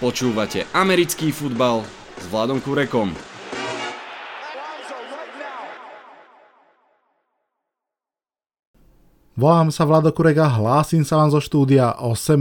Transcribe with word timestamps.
Počúvate 0.00 0.64
americký 0.72 1.28
futbal 1.28 1.84
s 2.16 2.24
Vladom 2.32 2.56
Kurekom. 2.56 3.12
Volám 9.36 9.68
sa 9.68 9.84
Vlado 9.84 10.08
Kurek 10.16 10.40
a 10.40 10.48
hlásim 10.56 11.04
sa 11.04 11.20
vám 11.20 11.36
zo 11.36 11.44
štúdia 11.44 12.00
8.0. 12.00 12.40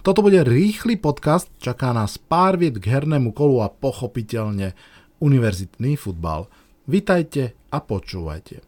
Toto 0.00 0.24
bude 0.24 0.40
rýchly 0.48 0.96
podcast, 0.96 1.52
čaká 1.60 1.92
nás 1.92 2.16
pár 2.16 2.56
vied 2.56 2.80
k 2.80 2.96
hernému 2.96 3.36
kolu 3.36 3.60
a 3.60 3.68
pochopiteľne 3.68 4.72
univerzitný 5.20 6.00
futbal. 6.00 6.48
Vitajte 6.88 7.52
a 7.68 7.84
počúvajte. 7.84 8.64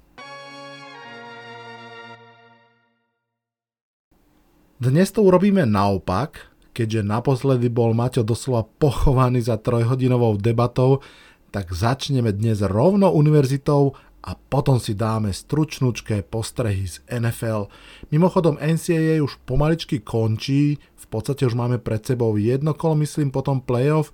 Dnes 4.76 5.08
to 5.08 5.24
urobíme 5.24 5.64
naopak, 5.64 6.52
keďže 6.76 7.08
naposledy 7.08 7.72
bol 7.72 7.96
Maťo 7.96 8.20
doslova 8.20 8.68
pochovaný 8.76 9.40
za 9.40 9.56
trojhodinovou 9.56 10.36
debatou, 10.36 11.00
tak 11.48 11.72
začneme 11.72 12.36
dnes 12.36 12.60
rovno 12.60 13.08
univerzitou 13.16 13.96
a 14.20 14.36
potom 14.36 14.76
si 14.76 14.92
dáme 14.92 15.32
stručnúčké 15.32 16.20
postrehy 16.20 16.84
z 16.84 17.00
NFL. 17.08 17.72
Mimochodom 18.12 18.60
NCAA 18.60 19.24
už 19.24 19.40
pomaličky 19.48 20.04
končí, 20.04 20.76
v 20.76 21.06
podstate 21.08 21.48
už 21.48 21.56
máme 21.56 21.80
pred 21.80 22.04
sebou 22.04 22.36
jedno 22.36 22.76
kolo, 22.76 23.00
myslím, 23.00 23.32
potom 23.32 23.64
playoff, 23.64 24.12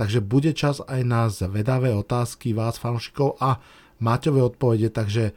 takže 0.00 0.24
bude 0.24 0.56
čas 0.56 0.80
aj 0.88 1.00
na 1.04 1.28
zvedavé 1.28 1.92
otázky 1.92 2.56
vás 2.56 2.80
fanúšikov 2.80 3.36
a 3.36 3.60
Maťové 4.00 4.40
odpovede, 4.40 4.88
takže 4.88 5.36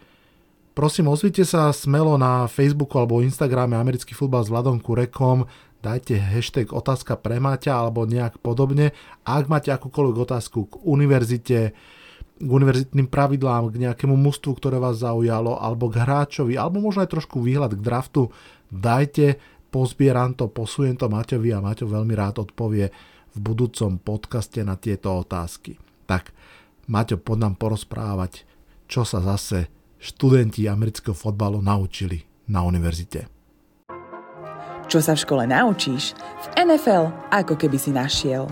Prosím, 0.71 1.11
ozvite 1.11 1.43
sa 1.43 1.67
smelo 1.75 2.15
na 2.15 2.47
Facebooku 2.47 2.95
alebo 2.95 3.19
Instagrame 3.19 3.75
Americký 3.75 4.15
futbal 4.15 4.47
s 4.47 4.47
Vladom 4.47 4.79
Kurekom, 4.79 5.43
dajte 5.81 6.15
hashtag 6.17 6.69
otázka 6.71 7.17
pre 7.17 7.41
Maťa 7.41 7.73
alebo 7.73 8.05
nejak 8.05 8.37
podobne. 8.39 8.93
Ak 9.25 9.49
máte 9.49 9.73
akúkoľvek 9.73 10.17
otázku 10.21 10.69
k 10.69 10.73
univerzite, 10.85 11.59
k 12.41 12.49
univerzitným 12.49 13.09
pravidlám, 13.09 13.73
k 13.73 13.89
nejakému 13.89 14.13
mústvu, 14.13 14.57
ktoré 14.57 14.77
vás 14.77 15.01
zaujalo, 15.01 15.57
alebo 15.57 15.89
k 15.89 16.01
hráčovi, 16.01 16.57
alebo 16.57 16.81
možno 16.81 17.05
aj 17.05 17.13
trošku 17.13 17.41
výhľad 17.41 17.77
k 17.77 17.81
draftu, 17.81 18.29
dajte, 18.69 19.41
pozbieram 19.73 20.37
to, 20.37 20.49
posujem 20.49 20.97
to 20.97 21.09
Maťovi 21.09 21.49
a 21.53 21.61
Maťo 21.61 21.89
veľmi 21.89 22.13
rád 22.13 22.45
odpovie 22.45 22.93
v 23.31 23.37
budúcom 23.37 23.97
podcaste 23.97 24.61
na 24.61 24.77
tieto 24.77 25.17
otázky. 25.17 25.81
Tak, 26.05 26.33
Maťo, 26.89 27.17
poď 27.21 27.49
nám 27.49 27.55
porozprávať, 27.57 28.45
čo 28.85 29.01
sa 29.07 29.21
zase 29.21 29.69
študenti 30.01 30.65
amerického 30.65 31.13
fotbalu 31.13 31.61
naučili 31.61 32.25
na 32.49 32.65
univerzite. 32.65 33.40
Čo 34.91 34.99
sa 34.99 35.15
v 35.15 35.23
škole 35.23 35.43
naučíš, 35.47 36.11
v 36.19 36.67
NFL 36.67 37.31
ako 37.31 37.55
keby 37.55 37.79
si 37.79 37.95
našiel. 37.95 38.51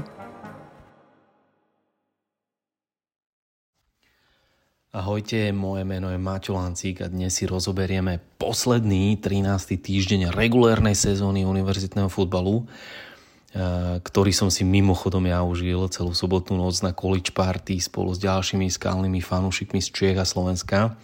Ahojte, 4.96 5.52
moje 5.52 5.84
meno 5.84 6.08
je 6.08 6.16
Maťo 6.16 6.56
Lancík 6.56 7.04
a 7.04 7.12
dnes 7.12 7.36
si 7.36 7.44
rozoberieme 7.44 8.24
posledný 8.40 9.20
13. 9.20 9.84
týždeň 9.84 10.32
regulérnej 10.32 10.96
sezóny 10.96 11.44
univerzitného 11.44 12.08
futbalu, 12.08 12.64
eh, 12.64 14.00
ktorý 14.00 14.32
som 14.32 14.48
si 14.48 14.64
mimochodom 14.64 15.28
ja 15.28 15.44
užil 15.44 15.92
celú 15.92 16.16
sobotnú 16.16 16.56
noc 16.56 16.80
na 16.80 16.96
college 16.96 17.36
party 17.36 17.84
spolu 17.84 18.16
s 18.16 18.20
ďalšími 18.24 18.72
skalnými 18.72 19.20
fanúšikmi 19.20 19.84
z 19.84 19.92
Čiech 19.92 20.16
a 20.16 20.24
Slovenska 20.24 20.96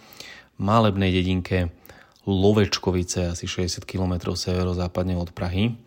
malebnej 0.56 1.12
dedinke 1.12 1.68
Lovečkovice, 2.26 3.30
asi 3.30 3.46
60 3.46 3.86
km 3.86 4.34
severozápadne 4.34 5.14
od 5.14 5.30
Prahy. 5.30 5.78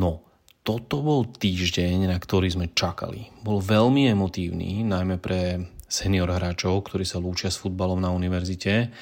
No, 0.00 0.24
toto 0.64 1.00
bol 1.04 1.28
týždeň, 1.28 2.08
na 2.08 2.16
ktorý 2.16 2.48
sme 2.48 2.66
čakali. 2.72 3.28
Bol 3.44 3.60
veľmi 3.60 4.08
emotívny, 4.08 4.84
najmä 4.84 5.20
pre 5.20 5.68
senior 5.88 6.28
hráčov, 6.28 6.88
ktorí 6.88 7.04
sa 7.04 7.20
lúčia 7.20 7.48
s 7.48 7.60
futbalom 7.60 8.00
na 8.00 8.12
univerzite. 8.12 8.92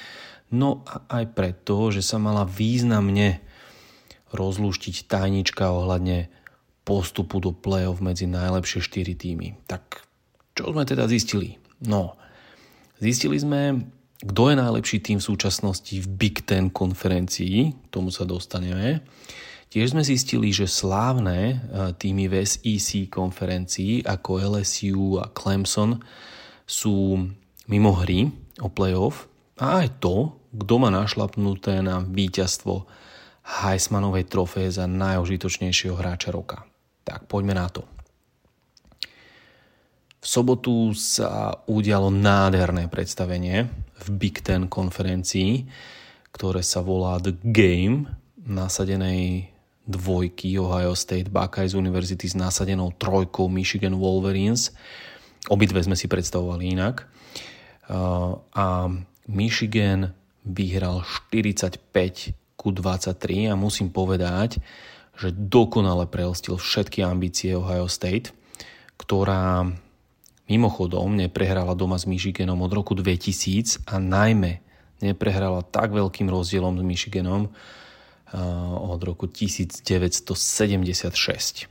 No 0.51 0.83
a 0.87 1.03
aj 1.19 1.35
preto, 1.35 1.91
že 1.91 1.99
sa 1.99 2.19
mala 2.19 2.47
významne 2.47 3.43
rozlúštiť 4.31 5.07
tajnička 5.07 5.67
ohľadne 5.71 6.31
postupu 6.87 7.43
do 7.43 7.51
play-off 7.51 7.99
medzi 7.99 8.27
najlepšie 8.31 8.79
4 8.79 9.19
týmy. 9.19 9.59
Tak 9.67 10.07
čo 10.55 10.71
sme 10.71 10.87
teda 10.87 11.03
zistili? 11.11 11.59
No, 11.83 12.15
zistili 13.03 13.35
sme, 13.35 13.83
kto 14.17 14.49
je 14.49 14.55
najlepší 14.57 14.97
tým 15.03 15.21
v 15.21 15.27
súčasnosti 15.29 15.93
v 15.93 16.07
Big 16.09 16.41
Ten 16.41 16.73
konferencii, 16.73 17.57
k 17.69 17.87
tomu 17.93 18.09
sa 18.09 18.25
dostaneme. 18.25 19.05
Tiež 19.67 19.93
sme 19.93 20.01
zistili, 20.01 20.49
že 20.49 20.65
slávne 20.65 21.37
e, 21.37 21.55
týmy 21.93 22.31
v 22.31 22.41
SEC 22.47 23.11
konferencii 23.11 24.07
ako 24.07 24.57
LSU 24.57 25.19
a 25.21 25.27
Clemson 25.29 25.99
sú 26.63 27.19
mimo 27.67 27.91
hry 27.99 28.31
o 28.63 28.71
playoff 28.71 29.27
a 29.59 29.83
aj 29.83 29.99
to, 30.01 30.39
kto 30.55 30.73
má 30.79 30.89
našlapnuté 30.89 31.83
na 31.83 31.99
víťazstvo 32.01 32.87
Heismanovej 33.47 34.27
trofeje 34.27 34.81
za 34.81 34.85
najožitočnejšieho 34.87 35.93
hráča 35.93 36.31
roka. 36.31 36.63
Tak 37.03 37.27
poďme 37.29 37.55
na 37.55 37.67
to. 37.67 37.83
V 40.17 40.25
sobotu 40.25 40.91
sa 40.97 41.63
udialo 41.69 42.11
nádherné 42.11 42.91
predstavenie 42.91 43.69
v 44.03 44.07
Big 44.17 44.45
Ten 44.45 44.69
konferencii, 44.69 45.65
ktoré 46.35 46.61
sa 46.61 46.85
volá 46.85 47.17
The 47.17 47.33
Game, 47.41 48.11
nasadenej 48.47 49.51
dvojky 49.87 50.59
Ohio 50.59 50.93
State 50.93 51.31
Buckeyes 51.31 51.71
University 51.71 52.27
s 52.27 52.35
nasadenou 52.35 52.91
trojkou 52.99 53.47
Michigan 53.47 53.95
Wolverines. 53.95 54.75
Obidve 55.47 55.79
sme 55.79 55.95
si 55.95 56.11
predstavovali 56.11 56.75
inak. 56.75 57.07
Uh, 57.87 58.35
a 58.51 58.91
Michigan 59.31 60.11
vyhral 60.43 61.07
45 61.31 62.35
ku 62.59 62.75
23 62.75 63.51
a 63.51 63.55
musím 63.55 63.87
povedať, 63.91 64.59
že 65.17 65.31
dokonale 65.31 66.05
preelstil 66.05 66.59
všetky 66.59 67.01
ambície 67.01 67.55
Ohio 67.55 67.87
State, 67.87 68.35
ktorá 68.99 69.71
Mimochodom, 70.47 71.19
neprehrala 71.19 71.75
doma 71.75 71.99
s 71.99 72.07
Michiganom 72.07 72.63
od 72.63 72.71
roku 72.71 72.95
2000 72.95 73.83
a 73.83 73.99
najmä 73.99 74.63
neprehrala 75.03 75.59
tak 75.61 75.91
veľkým 75.91 76.31
rozdielom 76.31 76.79
s 76.79 76.83
Michiganom 76.87 77.51
od 78.79 78.99
roku 79.03 79.27
1976. 79.27 81.67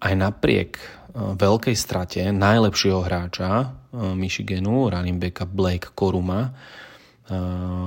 Aj 0.00 0.14
napriek 0.16 0.80
veľkej 1.18 1.76
strate 1.76 2.32
najlepšieho 2.32 3.04
hráča 3.04 3.72
Michiganu, 3.92 4.92
running 4.92 5.16
backa 5.16 5.48
Blake 5.48 5.88
Koruma, 5.96 6.52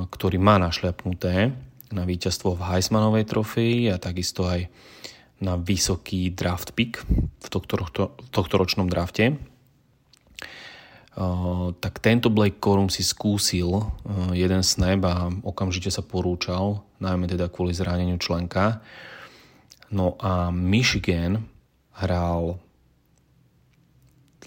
ktorý 0.10 0.38
má 0.38 0.62
našľapnuté 0.62 1.54
na 1.92 2.04
víťazstvo 2.06 2.56
v 2.56 2.62
Heismanovej 2.74 3.26
trofeji 3.28 3.92
a 3.92 3.98
takisto 3.98 4.48
aj 4.48 4.70
na 5.42 5.58
vysoký 5.58 6.30
draft 6.30 6.78
pick 6.78 7.02
v 7.42 7.48
tohto, 7.50 8.56
ročnom 8.56 8.86
drafte. 8.86 9.42
Uh, 11.12 11.76
tak 11.84 12.00
tento 12.00 12.32
Blake 12.32 12.62
Corum 12.64 12.88
si 12.88 13.04
skúsil 13.04 13.68
uh, 13.68 13.84
jeden 14.32 14.64
snap 14.64 15.04
a 15.04 15.28
okamžite 15.44 15.92
sa 15.92 16.00
porúčal, 16.00 16.88
najmä 17.04 17.28
teda 17.28 17.52
kvôli 17.52 17.76
zraneniu 17.76 18.16
členka. 18.16 18.80
No 19.92 20.16
a 20.24 20.56
Michigan 20.56 21.44
hral 22.00 22.64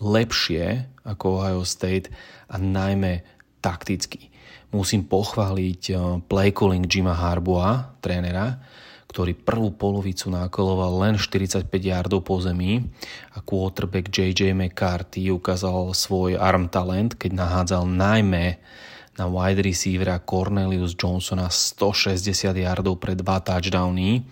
lepšie 0.00 0.88
ako 1.04 1.44
Ohio 1.44 1.62
State 1.68 2.08
a 2.48 2.56
najmä 2.56 3.20
takticky. 3.60 4.32
Musím 4.72 5.04
pochváliť 5.04 5.82
uh, 5.92 6.24
play 6.24 6.48
calling 6.48 6.88
Jima 6.88 7.12
Harboa, 7.12 8.00
trénera, 8.00 8.56
ktorý 9.14 9.30
prvú 9.38 9.70
polovicu 9.70 10.26
nákoloval 10.26 11.06
len 11.06 11.14
45 11.14 11.70
yardov 11.70 12.26
po 12.26 12.42
zemi 12.42 12.82
a 13.30 13.38
quarterback 13.38 14.10
JJ 14.10 14.50
McCarthy 14.58 15.30
ukázal 15.30 15.94
svoj 15.94 16.34
arm 16.34 16.66
talent, 16.66 17.14
keď 17.14 17.30
nahádzal 17.38 17.86
najmä 17.86 18.58
na 19.14 19.30
wide 19.30 19.62
receivera 19.62 20.18
Cornelius 20.18 20.98
Johnsona 20.98 21.46
160 21.46 22.26
yardov 22.58 22.98
pre 22.98 23.14
dva 23.14 23.38
touchdowny 23.38 24.26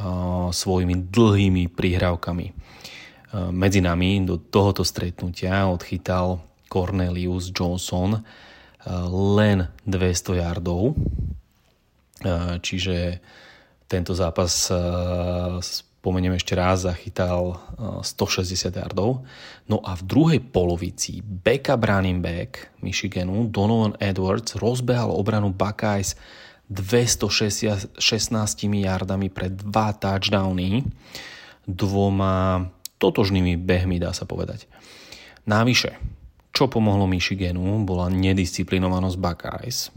uh, 0.00 0.48
svojimi 0.48 1.12
dlhými 1.12 1.68
prihrávkami. 1.68 2.46
Uh, 2.48 3.52
medzi 3.52 3.84
nami 3.84 4.24
do 4.24 4.40
tohoto 4.40 4.88
stretnutia 4.88 5.68
odchytal 5.68 6.40
Cornelius 6.72 7.52
Johnson 7.52 8.16
uh, 8.16 8.24
len 9.36 9.68
200 9.84 10.40
yardov, 10.40 10.96
čiže 12.64 13.22
tento 13.88 14.12
zápas 14.12 14.68
eh, 14.68 14.76
spomeniem 15.98 16.36
ešte 16.36 16.54
raz, 16.54 16.84
zachytal 16.84 17.58
160 18.04 18.68
eh, 18.70 18.84
yardov. 18.84 19.24
No 19.66 19.80
a 19.82 19.96
v 19.96 20.02
druhej 20.04 20.40
polovici 20.52 21.24
backup 21.24 21.82
running 21.82 22.20
back 22.20 22.70
Michiganu 22.84 23.48
Donovan 23.48 23.96
Edwards 23.98 24.54
rozbehal 24.60 25.10
obranu 25.10 25.50
Buckeyes 25.50 26.14
216 26.68 27.96
yardami 28.60 29.32
pre 29.32 29.48
dva 29.48 29.96
touchdowny. 29.96 30.84
dvoma 31.68 32.68
totožnými 32.96 33.60
behmi, 33.60 34.00
dá 34.00 34.12
sa 34.12 34.24
povedať. 34.24 34.64
Návyše, 35.48 35.96
čo 36.52 36.68
pomohlo 36.68 37.08
Michiganu, 37.08 37.84
bola 37.84 38.12
nedisciplinovanosť 38.12 39.16
Buckeyes. 39.16 39.92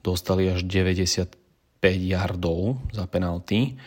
Dostali 0.00 0.48
až 0.48 0.64
95 0.64 1.37
yardov 1.82 2.82
za 2.90 3.06
penalty, 3.06 3.78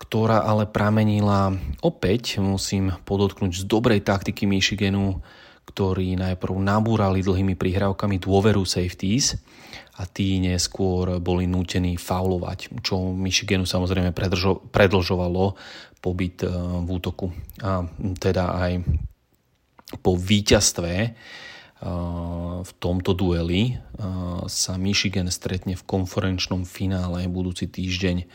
ktorá 0.00 0.44
ale 0.44 0.64
pramenila 0.64 1.52
opäť, 1.84 2.40
musím 2.40 2.92
podotknúť, 3.04 3.52
z 3.52 3.64
dobrej 3.68 4.00
taktiky 4.00 4.48
Michiganu, 4.48 5.20
ktorí 5.68 6.18
najprv 6.18 6.54
nabúrali 6.56 7.22
dlhými 7.22 7.54
prihrávkami 7.54 8.16
dôveru 8.18 8.66
safeties 8.66 9.38
a 10.00 10.08
tí 10.08 10.40
neskôr 10.40 11.20
boli 11.20 11.44
nútení 11.44 12.00
faulovať, 12.00 12.80
čo 12.80 13.12
Michiganu 13.12 13.68
samozrejme 13.68 14.10
predlžovalo 14.72 15.54
pobyt 16.00 16.42
e, 16.42 16.48
v 16.80 16.88
útoku. 16.88 17.28
A 17.60 17.84
teda 18.16 18.56
aj 18.56 18.72
po 20.00 20.16
víťazstve 20.16 21.12
v 22.60 22.72
tomto 22.76 23.16
dueli 23.16 23.72
e, 23.72 23.74
sa 24.52 24.76
Michigan 24.76 25.32
stretne 25.32 25.72
v 25.80 25.86
konferenčnom 25.88 26.68
finále 26.68 27.24
budúci 27.24 27.72
týždeň 27.72 28.28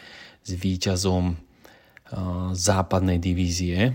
s 0.46 0.50
víťazom 0.50 1.38
západnej 2.54 3.18
divízie 3.18 3.90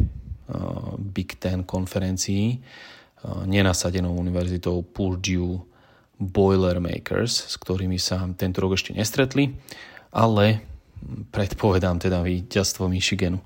Big 0.99 1.39
Ten 1.39 1.63
konferencií 1.63 2.59
nenasadenou 3.47 4.17
univerzitou 4.17 4.83
Purdue 4.83 5.63
Boilermakers, 6.21 7.49
s 7.49 7.55
ktorými 7.57 7.97
sa 7.97 8.29
tento 8.37 8.61
rok 8.61 8.77
ešte 8.77 8.93
nestretli, 8.93 9.57
ale 10.13 10.61
predpovedám 11.33 12.03
teda 12.03 12.21
víťazstvo 12.21 12.91
Michiganu. 12.91 13.41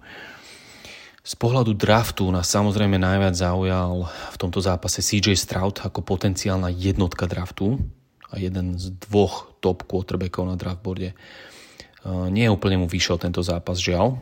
Z 1.25 1.41
pohľadu 1.41 1.73
draftu 1.73 2.29
nás 2.29 2.53
samozrejme 2.53 3.00
najviac 3.00 3.32
zaujal 3.32 4.05
v 4.05 4.37
tomto 4.37 4.61
zápase 4.61 5.00
CJ 5.00 5.41
Stroud 5.41 5.81
ako 5.81 6.05
potenciálna 6.05 6.69
jednotka 6.69 7.25
draftu 7.25 7.81
a 8.29 8.37
jeden 8.37 8.76
z 8.76 8.93
dvoch 9.09 9.56
top 9.65 9.88
quarterbackov 9.88 10.44
na 10.44 10.61
draftboarde. 10.61 11.17
Nie 12.29 12.53
úplne 12.53 12.76
mu 12.76 12.85
vyšiel 12.85 13.17
tento 13.17 13.41
zápas, 13.41 13.81
žiaľ. 13.81 14.21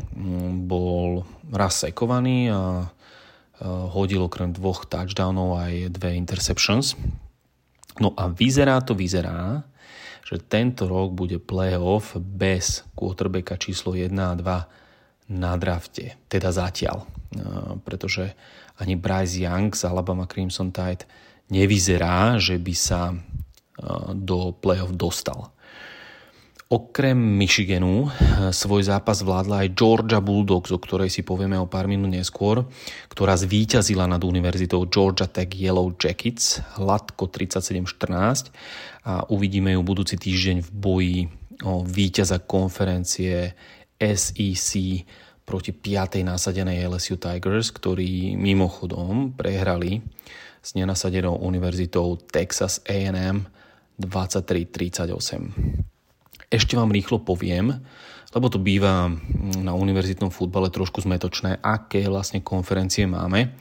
Bol 0.63 1.27
raz 1.51 1.83
sekovaný 1.83 2.55
a 2.55 2.87
hodil 3.67 4.23
okrem 4.23 4.55
dvoch 4.55 4.87
touchdownov 4.87 5.59
aj 5.59 5.91
dve 5.99 6.15
interceptions. 6.15 6.95
No 7.99 8.15
a 8.15 8.31
vyzerá 8.31 8.79
to, 8.79 8.95
vyzerá, 8.95 9.67
že 10.23 10.39
tento 10.39 10.87
rok 10.87 11.19
bude 11.19 11.43
playoff 11.43 12.15
bez 12.15 12.87
quarterbacka 12.95 13.59
číslo 13.59 13.99
1 13.99 14.15
a 14.15 14.39
2 14.39 14.82
na 15.33 15.57
drafte. 15.57 16.21
Teda 16.29 16.53
zatiaľ. 16.53 17.09
Pretože 17.89 18.37
ani 18.77 19.01
Bryce 19.01 19.41
Young 19.41 19.73
z 19.73 19.89
Alabama 19.89 20.29
Crimson 20.29 20.69
Tide 20.69 21.09
nevyzerá, 21.49 22.37
že 22.37 22.61
by 22.61 22.75
sa 22.77 23.17
do 24.13 24.53
playoff 24.53 24.93
dostal. 24.93 25.51
Okrem 26.73 27.21
Michiganu 27.21 28.09
eh, 28.09 28.49
svoj 28.49 28.89
zápas 28.89 29.21
vládla 29.21 29.69
aj 29.69 29.77
Georgia 29.77 30.25
Bulldogs, 30.25 30.73
o 30.73 30.81
ktorej 30.81 31.13
si 31.13 31.21
povieme 31.21 31.61
o 31.61 31.69
pár 31.69 31.85
minút 31.85 32.09
neskôr, 32.09 32.65
ktorá 33.13 33.37
zvíťazila 33.37 34.09
nad 34.09 34.25
univerzitou 34.25 34.89
Georgia 34.89 35.29
Tech 35.29 35.53
Yellow 35.53 35.93
Jackets 35.93 36.65
hladko 36.81 37.29
37-14 37.29 38.49
a 39.05 39.29
uvidíme 39.29 39.77
ju 39.77 39.85
budúci 39.85 40.17
týždeň 40.17 40.65
v 40.65 40.71
boji 40.73 41.19
o 41.61 41.85
víťaza 41.85 42.41
konferencie 42.41 43.53
SEC 44.03 45.07
proti 45.47 45.71
5. 45.71 46.27
nasadenej 46.27 46.91
LSU 46.91 47.23
Tigers, 47.23 47.71
ktorí 47.71 48.35
mimochodom 48.35 49.39
prehrali 49.39 50.03
s 50.63 50.75
nenasadenou 50.75 51.39
univerzitou 51.39 52.19
Texas 52.19 52.83
A&M 52.87 53.47
23-38. 53.99 56.51
Ešte 56.51 56.75
vám 56.75 56.91
rýchlo 56.91 57.23
poviem, 57.23 57.79
lebo 58.33 58.49
to 58.49 58.59
býva 58.59 59.13
na 59.61 59.77
univerzitnom 59.77 60.33
futbale 60.33 60.73
trošku 60.73 61.05
zmetočné, 61.05 61.61
aké 61.61 62.09
vlastne 62.09 62.41
konferencie 62.41 63.05
máme. 63.05 63.53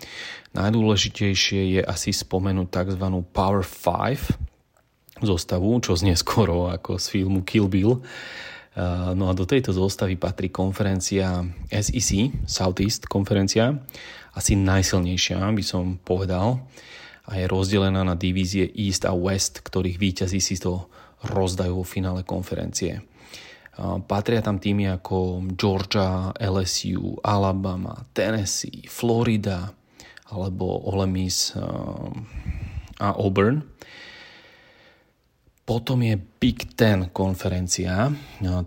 Najdôležitejšie 0.55 1.79
je 1.79 1.81
asi 1.83 2.15
spomenúť 2.15 2.67
tzv. 2.71 3.05
Power 3.35 3.63
5 3.63 5.21
zostavu, 5.21 5.77
čo 5.83 5.95
znie 5.95 6.17
skoro 6.17 6.71
ako 6.71 6.97
z 6.97 7.05
filmu 7.19 7.45
Kill 7.45 7.67
Bill. 7.67 8.01
No 9.15 9.27
a 9.27 9.33
do 9.35 9.43
tejto 9.43 9.75
zostavy 9.75 10.15
patrí 10.15 10.47
konferencia 10.47 11.43
SEC, 11.67 12.31
Southeast 12.47 13.03
konferencia, 13.11 13.75
asi 14.31 14.55
najsilnejšia, 14.55 15.43
by 15.43 15.63
som 15.63 15.99
povedal, 15.99 16.63
a 17.27 17.35
je 17.35 17.51
rozdelená 17.51 18.07
na 18.07 18.15
divízie 18.15 18.63
East 18.71 19.03
a 19.03 19.11
West, 19.11 19.59
ktorých 19.59 19.99
výťazí 19.99 20.39
si 20.39 20.55
to 20.55 20.87
rozdajú 21.27 21.83
vo 21.83 21.85
finále 21.85 22.23
konferencie. 22.23 23.03
Patria 24.07 24.43
tam 24.43 24.59
týmy 24.59 24.87
ako 24.99 25.47
Georgia, 25.55 26.31
LSU, 26.39 27.19
Alabama, 27.23 28.07
Tennessee, 28.11 28.87
Florida 28.87 29.71
alebo 30.31 30.87
Ole 30.91 31.07
Miss 31.11 31.55
a 32.99 33.07
Auburn. 33.15 33.63
Potom 35.61 36.01
je 36.01 36.17
Big 36.17 36.73
Ten 36.73 37.13
konferencia, 37.13 38.09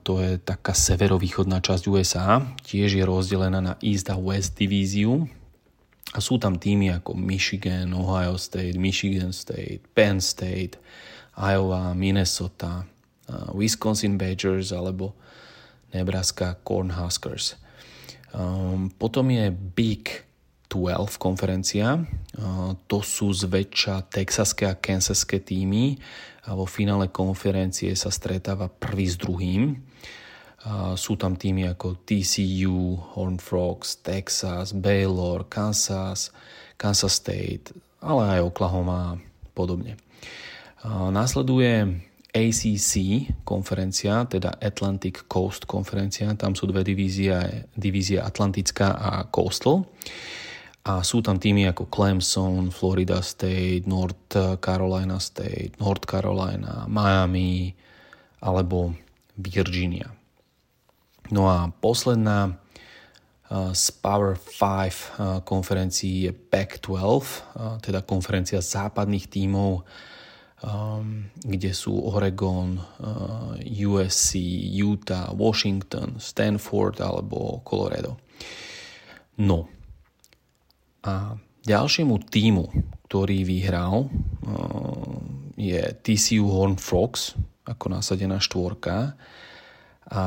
to 0.07 0.23
je 0.23 0.39
taká 0.39 0.73
severovýchodná 0.73 1.59
časť 1.59 1.85
USA, 1.91 2.39
tiež 2.63 2.97
je 2.97 3.05
rozdelená 3.05 3.61
na 3.61 3.75
East 3.83 4.09
a 4.09 4.17
West 4.17 4.55
divíziu. 4.57 5.27
A 6.15 6.23
sú 6.23 6.39
tam 6.39 6.55
týmy 6.55 6.95
ako 6.95 7.19
Michigan, 7.19 7.91
Ohio 7.91 8.39
State, 8.39 8.79
Michigan 8.79 9.35
State, 9.35 9.83
Penn 9.91 10.23
State, 10.23 10.79
Iowa, 11.35 11.91
Minnesota, 11.99 12.87
Wisconsin 13.51 14.15
Badgers 14.15 14.71
alebo 14.71 15.19
Nebraska 15.91 16.55
Cornhuskers. 16.63 17.59
Um, 18.35 18.91
potom 18.91 19.31
je 19.31 19.51
Big 19.51 20.27
12 20.71 21.23
konferencia. 21.23 22.03
Uh, 22.35 22.75
to 22.91 22.99
sú 23.03 23.31
zväčša 23.31 24.11
texaské 24.11 24.67
a 24.67 24.75
kansaské 24.75 25.39
týmy 25.39 26.03
a 26.45 26.53
vo 26.53 26.69
finále 26.69 27.09
konferencie 27.09 27.93
sa 27.97 28.13
stretáva 28.13 28.69
prvý 28.69 29.09
s 29.09 29.17
druhým. 29.17 29.77
Uh, 30.65 30.97
sú 30.97 31.17
tam 31.21 31.37
týmy 31.37 31.69
ako 31.73 32.05
TCU, 32.09 32.97
Horn 33.17 33.37
Frogs, 33.37 34.01
Texas, 34.01 34.73
Baylor, 34.73 35.45
Kansas, 35.49 36.33
Kansas 36.81 37.21
State, 37.21 37.73
ale 38.01 38.41
aj 38.41 38.49
Oklahoma 38.49 39.17
a 39.17 39.19
podobne. 39.53 39.97
Následuje 40.85 42.05
ACC 42.35 42.93
konferencia, 43.47 44.29
teda 44.29 44.53
Atlantic 44.61 45.25
Coast 45.31 45.65
konferencia, 45.65 46.29
tam 46.37 46.53
sú 46.53 46.69
dve 46.69 46.85
divízie, 46.85 47.33
divízie 47.73 48.21
Atlantická 48.21 48.93
a 48.93 49.25
Coastal. 49.33 49.89
A 50.85 51.01
sú 51.01 51.25
tam 51.25 51.41
týmy 51.41 51.65
ako 51.73 51.89
Clemson, 51.89 52.69
Florida 52.69 53.25
State, 53.25 53.89
North 53.89 54.37
Carolina 54.61 55.17
State, 55.17 55.81
North 55.81 56.05
Carolina, 56.05 56.85
Miami 56.85 57.73
alebo 58.45 58.93
Virginia. 59.41 60.13
No 61.33 61.49
a 61.49 61.73
posledná 61.73 62.61
z 63.73 63.87
Power 64.05 64.37
5 64.37 65.49
konferencií 65.49 66.29
je 66.29 66.33
Pac-12, 66.37 67.81
teda 67.81 68.05
konferencia 68.05 68.61
západných 68.61 69.33
tímov 69.33 69.89
um, 70.65 71.29
kde 71.45 71.77
sú 71.77 71.93
Oregon, 71.93 72.81
uh, 72.81 73.55
USC, 73.61 74.41
Utah, 74.73 75.31
Washington, 75.37 76.17
Stanford 76.17 77.05
alebo 77.05 77.61
Colorado. 77.63 78.17
No 79.41 79.74
a 81.05 81.37
ďalšiemu 81.69 82.17
týmu, 82.33 82.65
ktorý 83.07 83.45
vyhral, 83.45 84.09
uh, 84.09 85.21
je 85.55 85.81
TCU 86.03 86.49
Horn 86.51 86.81
Frogs 86.81 87.37
ako 87.65 87.93
nasadená 87.93 88.41
štvorka. 88.41 89.17
A 90.13 90.23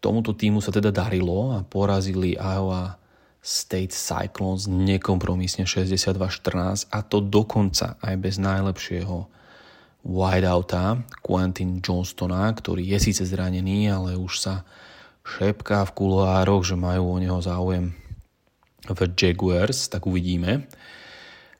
tomuto 0.00 0.36
týmu 0.36 0.60
sa 0.60 0.68
teda 0.68 0.92
darilo 0.92 1.56
a 1.56 1.64
porazili 1.64 2.36
Iowa 2.36 3.00
State 3.44 3.92
Cyclones 3.92 4.68
nekompromisne 4.68 5.68
62-14 5.68 6.88
a 6.88 6.98
to 7.04 7.20
dokonca 7.20 8.00
aj 8.00 8.14
bez 8.16 8.40
najlepšieho 8.40 9.28
wideouta 10.04 11.00
Quentin 11.24 11.80
Johnstona, 11.80 12.52
ktorý 12.52 12.84
je 12.96 13.12
síce 13.12 13.24
zranený, 13.24 13.88
ale 13.88 14.20
už 14.20 14.32
sa 14.40 14.54
šepká 15.24 15.88
v 15.88 15.94
kuloároch, 15.96 16.64
že 16.64 16.76
majú 16.76 17.16
o 17.16 17.20
neho 17.20 17.40
záujem 17.40 17.96
v 18.84 19.00
Jaguars, 19.16 19.88
tak 19.88 20.04
uvidíme. 20.04 20.68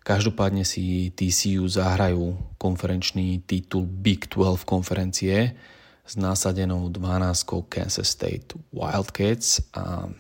Každopádne 0.05 0.69
si 0.69 1.09
TCU 1.17 1.65
zahrajú 1.65 2.37
konferenčný 2.61 3.41
titul 3.49 3.89
Big 3.89 4.29
12 4.29 4.69
konferencie 4.69 5.57
s 6.05 6.13
násadenou 6.21 6.93
12 6.93 7.65
Kansas 7.73 8.13
State 8.13 8.53
Wildcats 8.69 9.65
a 9.73 10.13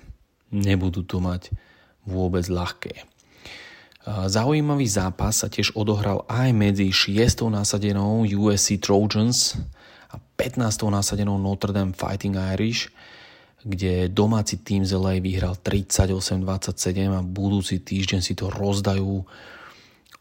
nebudú 0.49 1.04
to 1.04 1.20
mať 1.20 1.52
vôbec 2.08 2.49
ľahké. 2.49 3.04
Zaujímavý 4.04 4.88
zápas 4.88 5.44
sa 5.44 5.49
tiež 5.49 5.76
odohral 5.76 6.25
aj 6.28 6.49
medzi 6.52 6.88
6. 6.88 7.49
násadenou 7.49 8.25
USC 8.25 8.80
Trojans 8.80 9.61
a 10.08 10.20
15. 10.40 10.61
násadenou 10.88 11.40
Notre 11.40 11.73
Dame 11.73 11.96
Fighting 11.96 12.37
Irish, 12.56 12.92
kde 13.64 14.12
domáci 14.12 14.61
tým 14.61 14.85
z 14.85 14.92
LA 14.92 15.25
vyhral 15.25 15.56
38-27 15.56 16.44
a 17.16 17.25
budúci 17.25 17.80
týždeň 17.80 18.21
si 18.21 18.37
to 18.37 18.52
rozdajú 18.52 19.25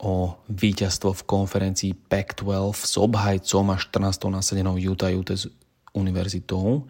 o 0.03 0.13
víťazstvo 0.47 1.11
v 1.11 1.23
konferencii 1.27 1.91
Pac-12 2.07 2.75
s 2.75 2.95
obhajcom 2.95 3.65
a 3.71 3.77
14. 3.79 4.31
násadenou 4.31 4.75
Utah 4.79 5.11
Utes 5.11 5.51
univerzitou. 5.95 6.87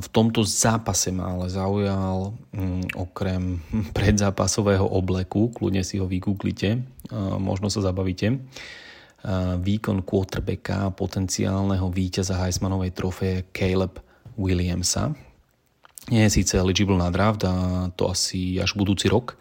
V 0.00 0.08
tomto 0.10 0.42
zápase 0.42 1.14
ma 1.14 1.32
ale 1.32 1.46
zaujal 1.46 2.34
mm, 2.52 2.98
okrem 2.98 3.62
predzápasového 3.96 4.84
obleku, 4.84 5.48
kľudne 5.54 5.80
si 5.80 5.96
ho 5.96 6.04
vygooglite, 6.04 6.82
možno 7.40 7.72
sa 7.72 7.80
zabavíte, 7.80 8.42
výkon 9.62 10.02
quarterbacka 10.02 10.90
potenciálneho 10.98 11.86
víťaza 11.94 12.42
Heismanovej 12.42 12.90
trofeje 12.90 13.46
Caleb 13.54 14.11
Williamsa. 14.36 15.14
Nie 16.10 16.26
je 16.26 16.42
síce 16.42 16.58
eligible 16.58 16.98
na 16.98 17.14
draft 17.14 17.44
a 17.46 17.88
to 17.94 18.10
asi 18.10 18.58
až 18.58 18.74
budúci 18.74 19.06
rok, 19.06 19.38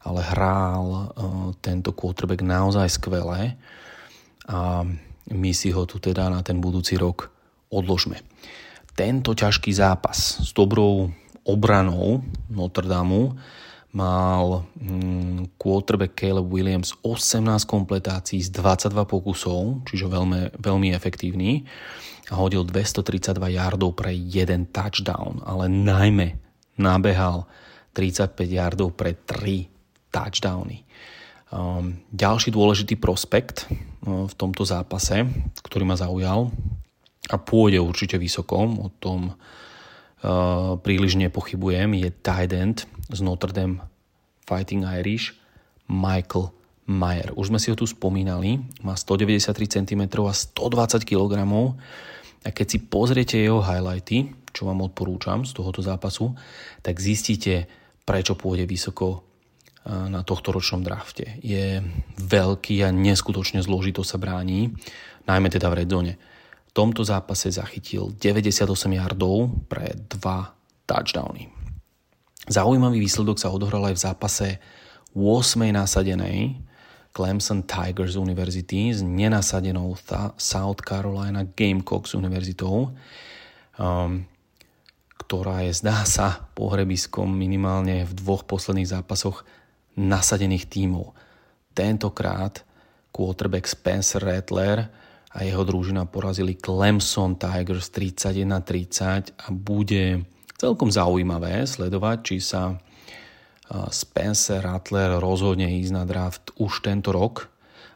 ale 0.00 0.24
hral 0.24 1.12
tento 1.60 1.92
quarterback 1.92 2.40
naozaj 2.40 2.88
skvelé 2.88 3.60
a 4.48 4.88
my 5.30 5.50
si 5.52 5.70
ho 5.70 5.84
tu 5.84 6.00
teda 6.00 6.32
na 6.32 6.40
ten 6.40 6.58
budúci 6.58 6.96
rok 6.96 7.28
odložme 7.68 8.18
tento 9.00 9.32
ťažký 9.32 9.72
zápas 9.72 10.44
s 10.44 10.52
dobrou 10.52 11.08
obranou 11.48 12.20
Notre 12.52 12.84
Dame 12.84 13.32
mal 13.90 14.62
mm, 14.78 15.58
quarterback 15.58 16.14
Caleb 16.14 16.46
Williams 16.46 16.94
18 17.02 17.66
kompletácií 17.66 18.38
z 18.38 18.54
22 18.54 18.94
pokusov, 19.06 19.82
čiže 19.86 20.06
veľmi, 20.06 20.54
veľmi 20.62 20.88
efektívny 20.94 21.66
a 22.30 22.38
hodil 22.38 22.62
232 22.62 23.34
yardov 23.58 23.98
pre 23.98 24.14
jeden 24.14 24.70
touchdown, 24.70 25.42
ale 25.42 25.66
najmä 25.66 26.38
nabehal 26.78 27.50
35 27.90 28.38
yardov 28.46 28.94
pre 28.94 29.18
3 29.26 29.66
touchdowny. 30.14 30.86
Um, 31.50 31.98
ďalší 32.14 32.54
dôležitý 32.54 32.94
prospekt 32.94 33.66
uh, 33.66 34.30
v 34.30 34.34
tomto 34.38 34.62
zápase, 34.62 35.26
ktorý 35.66 35.82
ma 35.82 35.98
zaujal, 35.98 36.54
a 37.30 37.36
pôjde 37.38 37.82
určite 37.82 38.16
vysoko, 38.18 38.58
o 38.66 38.88
tom 39.02 39.34
príliš 40.84 41.16
nepochybujem, 41.16 41.96
je 41.96 42.08
tight 42.12 42.52
end 42.52 42.84
z 43.08 43.20
Notre 43.24 43.52
Dame 43.52 43.80
Fighting 44.44 44.84
Irish 45.00 45.32
Michael 45.88 46.52
Mayer. 46.84 47.32
Už 47.38 47.54
sme 47.54 47.58
si 47.62 47.70
ho 47.72 47.76
tu 47.78 47.86
spomínali, 47.86 48.60
má 48.84 48.98
193 48.98 49.80
cm 49.80 50.02
a 50.26 50.34
120 50.34 51.06
kg 51.06 51.32
a 52.40 52.48
keď 52.48 52.66
si 52.66 52.78
pozriete 52.80 53.36
jeho 53.36 53.60
highlighty, 53.60 54.32
čo 54.50 54.66
vám 54.66 54.80
odporúčam 54.82 55.44
z 55.44 55.52
tohoto 55.54 55.84
zápasu, 55.84 56.34
tak 56.80 56.98
zistíte, 56.98 57.68
prečo 58.02 58.34
pôjde 58.34 58.66
vysoko 58.66 59.22
na 59.86 60.20
tohto 60.26 60.52
ročnom 60.52 60.84
drafte. 60.84 61.40
Je 61.40 61.80
veľký 62.20 62.84
a 62.84 62.92
neskutočne 62.92 63.64
zložito 63.64 64.04
sa 64.04 64.20
bráni, 64.20 64.72
najmä 65.24 65.48
teda 65.48 65.72
v 65.72 65.78
redzone. 65.84 66.12
V 66.70 66.78
tomto 66.78 67.02
zápase 67.02 67.50
zachytil 67.50 68.14
98 68.14 68.62
yardov 68.94 69.66
pre 69.66 69.90
dva 70.06 70.54
touchdowny. 70.86 71.50
Zaujímavý 72.46 73.02
výsledok 73.02 73.42
sa 73.42 73.50
odohral 73.50 73.90
aj 73.90 73.94
v 73.98 74.04
zápase 74.06 74.48
8. 75.18 75.66
nasadenej 75.74 76.62
Clemson 77.10 77.66
Tigers 77.66 78.14
University 78.14 78.94
s 78.94 79.02
nenasadenou 79.02 79.98
South 80.38 80.80
Carolina 80.86 81.42
Gamecocks 81.42 82.14
univerzitou, 82.14 82.94
um, 83.74 84.22
ktorá 85.18 85.66
je, 85.66 85.74
zdá 85.74 86.06
sa, 86.06 86.46
pohrebiskom 86.54 87.26
minimálne 87.26 88.06
v 88.06 88.12
dvoch 88.14 88.46
posledných 88.46 88.94
zápasoch 88.94 89.42
nasadených 89.98 90.70
tímov. 90.70 91.18
Tentokrát 91.74 92.62
quarterback 93.10 93.66
Spencer 93.66 94.22
Rattler 94.22 94.99
a 95.30 95.46
jeho 95.46 95.62
družina 95.62 96.10
porazili 96.10 96.58
Clemson 96.58 97.38
Tigers 97.38 97.94
31-30 97.94 99.38
a 99.38 99.46
bude 99.54 100.26
celkom 100.58 100.90
zaujímavé 100.90 101.62
sledovať, 101.64 102.16
či 102.26 102.36
sa 102.42 102.74
Spencer 103.70 104.66
Rattler 104.66 105.22
rozhodne 105.22 105.70
ísť 105.78 105.92
na 105.94 106.02
draft 106.02 106.50
už 106.58 106.82
tento 106.82 107.14
rok, 107.14 107.46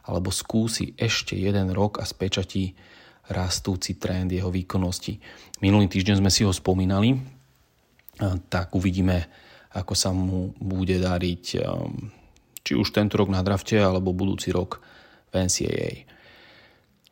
alebo 0.07 0.31
skúsi 0.31 0.95
ešte 0.95 1.35
jeden 1.35 1.75
rok 1.75 1.99
a 1.99 2.07
spečatí 2.07 2.71
rastúci 3.27 3.99
trend 3.99 4.31
jeho 4.31 4.47
výkonnosti. 4.47 5.19
Minulý 5.59 5.91
týždeň 5.91 6.23
sme 6.23 6.31
si 6.31 6.47
ho 6.47 6.55
spomínali, 6.55 7.19
tak 8.47 8.71
uvidíme, 8.71 9.27
ako 9.75 9.91
sa 9.91 10.15
mu 10.15 10.55
bude 10.55 10.95
dariť 10.95 11.43
či 12.63 12.71
už 12.73 12.95
tento 12.95 13.19
rok 13.19 13.27
na 13.27 13.43
drafte, 13.43 13.75
alebo 13.75 14.15
budúci 14.15 14.55
rok 14.55 14.79
v 15.35 15.43
NCAA. 15.43 16.14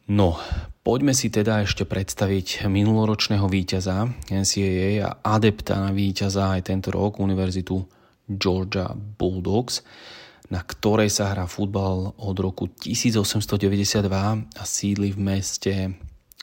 No, 0.03 0.36
poďme 0.83 1.15
si 1.15 1.31
teda 1.31 1.63
ešte 1.63 1.88
predstaviť 1.88 2.67
minuloročného 2.67 3.48
víťaza 3.48 4.12
NCAA 4.27 5.00
a 5.00 5.10
adepta 5.39 5.79
na 5.79 5.95
víťaza 5.95 6.60
aj 6.60 6.67
tento 6.67 6.91
rok 6.91 7.24
Univerzitu 7.24 7.88
Georgia 8.27 8.91
Bulldogs, 8.91 9.79
na 10.51 10.60
ktorej 10.60 11.07
sa 11.07 11.31
hrá 11.31 11.48
futbal 11.48 12.19
od 12.19 12.36
roku 12.36 12.67
1892 12.67 14.03
a 14.43 14.63
sídli 14.67 15.15
v 15.15 15.19
meste 15.24 15.74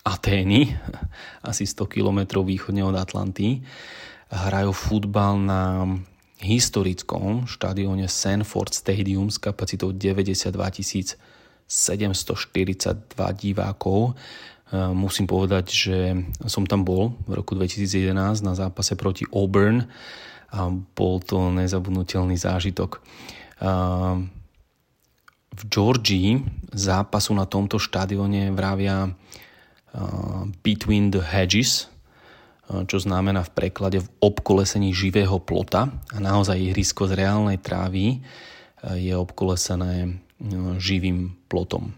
Atény, 0.08 0.72
asi 1.50 1.68
100 1.68 1.84
km 1.84 2.40
východne 2.40 2.80
od 2.80 2.96
Atlanty. 2.96 3.60
Hrajú 4.32 4.72
futbal 4.72 5.36
na 5.36 5.84
historickom 6.40 7.44
štadióne 7.44 8.08
Sanford 8.08 8.72
Stadium 8.72 9.28
s 9.28 9.36
kapacitou 9.36 9.92
92 9.92 10.48
tisíc 10.72 11.20
742 11.70 13.14
divákov. 13.38 14.10
E, 14.10 14.12
musím 14.90 15.30
povedať, 15.30 15.70
že 15.70 15.98
som 16.50 16.66
tam 16.66 16.82
bol 16.82 17.14
v 17.30 17.38
roku 17.38 17.54
2011 17.54 18.42
na 18.42 18.58
zápase 18.58 18.98
proti 18.98 19.22
Auburn 19.30 19.86
a 20.50 20.66
bol 20.98 21.22
to 21.22 21.54
nezabudnutelný 21.54 22.34
zážitok. 22.34 22.98
E, 22.98 23.00
v 25.50 25.62
Georgii 25.70 26.42
zápasu 26.74 27.38
na 27.38 27.46
tomto 27.46 27.78
štadióne 27.78 28.50
vravia 28.50 29.06
e, 29.06 29.10
Between 30.66 31.14
the 31.14 31.22
Hedges, 31.22 31.86
čo 32.70 33.02
znamená 33.02 33.42
v 33.42 33.50
preklade 33.50 33.98
v 33.98 34.12
obkolesení 34.22 34.94
živého 34.94 35.42
plota 35.42 35.90
a 35.90 36.18
naozaj 36.22 36.54
ihrisko 36.54 37.10
z 37.10 37.18
reálnej 37.18 37.58
trávy 37.58 38.22
je 38.94 39.10
obkolesené 39.10 40.22
živým 40.80 41.36
plotom. 41.48 41.92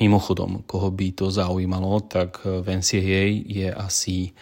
Mimochodom, 0.00 0.64
koho 0.64 0.88
by 0.88 1.12
to 1.12 1.28
zaujímalo, 1.28 2.00
tak 2.08 2.44
v 2.44 2.64
NCAA 2.64 3.24
je 3.44 3.68
asi 3.68 4.32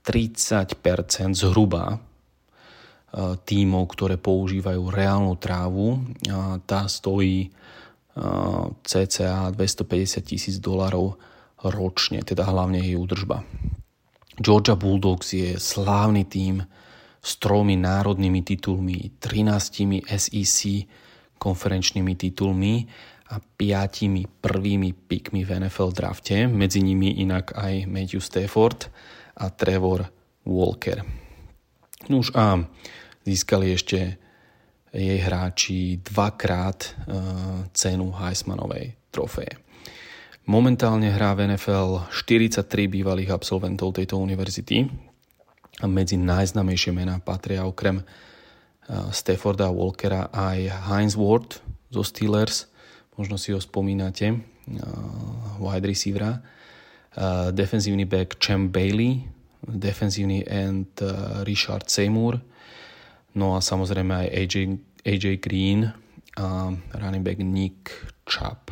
30% 0.00 1.36
zhruba 1.36 1.84
e, 1.92 1.98
tímov, 3.36 3.84
ktoré 3.92 4.16
používajú 4.16 4.88
reálnu 4.88 5.36
trávu. 5.36 6.00
Tá 6.64 6.88
stojí 6.88 7.48
e, 7.48 7.48
cca 8.80 9.52
250 9.52 10.24
tisíc 10.24 10.56
dolarov 10.56 11.20
ročne, 11.60 12.20
teda 12.24 12.44
hlavne 12.48 12.80
jej 12.80 12.96
údržba. 12.96 13.44
Georgia 14.40 14.76
Bulldogs 14.76 15.32
je 15.32 15.56
slávny 15.56 16.24
tím 16.24 16.64
s 17.24 17.40
tromi 17.40 17.76
národnými 17.76 18.44
titulmi, 18.44 19.16
13 19.20 20.04
SEC 20.04 20.60
konferenčnými 21.38 22.14
titulmi 22.16 22.86
a 23.32 23.40
piatimi 23.40 24.28
prvými 24.28 24.92
pikmi 24.92 25.42
v 25.42 25.50
NFL 25.64 25.90
drafte, 25.96 26.44
medzi 26.46 26.84
nimi 26.84 27.24
inak 27.24 27.56
aj 27.56 27.88
Matthew 27.88 28.20
Stafford 28.20 28.92
a 29.40 29.48
Trevor 29.50 30.06
Walker. 30.44 31.00
Už 32.12 32.36
a 32.36 32.60
získali 33.24 33.72
ešte 33.72 34.20
jej 34.94 35.18
hráči 35.18 35.98
dvakrát 36.04 36.78
e, 36.84 36.88
cenu 37.74 38.14
Heismanovej 38.14 38.94
trofeje. 39.10 39.58
Momentálne 40.44 41.08
hrá 41.08 41.32
v 41.32 41.56
NFL 41.56 42.12
43 42.12 42.68
bývalých 42.68 43.32
absolventov 43.32 43.96
tejto 43.96 44.20
univerzity 44.20 44.84
a 45.80 45.88
medzi 45.88 46.20
najznamejšie 46.20 46.92
mená 46.92 47.16
patria 47.18 47.64
okrem 47.64 48.04
Stafforda 48.88 49.72
Walkera 49.72 50.28
aj 50.32 50.68
Heinz 50.90 51.14
Ward 51.16 51.60
zo 51.88 52.02
Steelers, 52.04 52.68
možno 53.16 53.38
si 53.38 53.54
ho 53.54 53.60
spomínate, 53.62 54.44
wide 55.60 55.86
receivera, 55.86 56.42
defenzívny 57.54 58.04
back 58.04 58.36
Chem 58.42 58.68
Bailey, 58.68 59.24
defenzívny 59.64 60.44
end 60.44 61.00
Richard 61.46 61.88
Seymour, 61.88 62.42
No 63.34 63.58
a 63.58 63.60
samozrejme 63.60 64.14
aj 64.14 64.28
AJ, 64.30 64.54
AJ 65.02 65.24
Green 65.42 65.90
a 66.38 66.70
running 67.02 67.26
back 67.26 67.42
Nick 67.42 67.90
Chubb. 68.30 68.70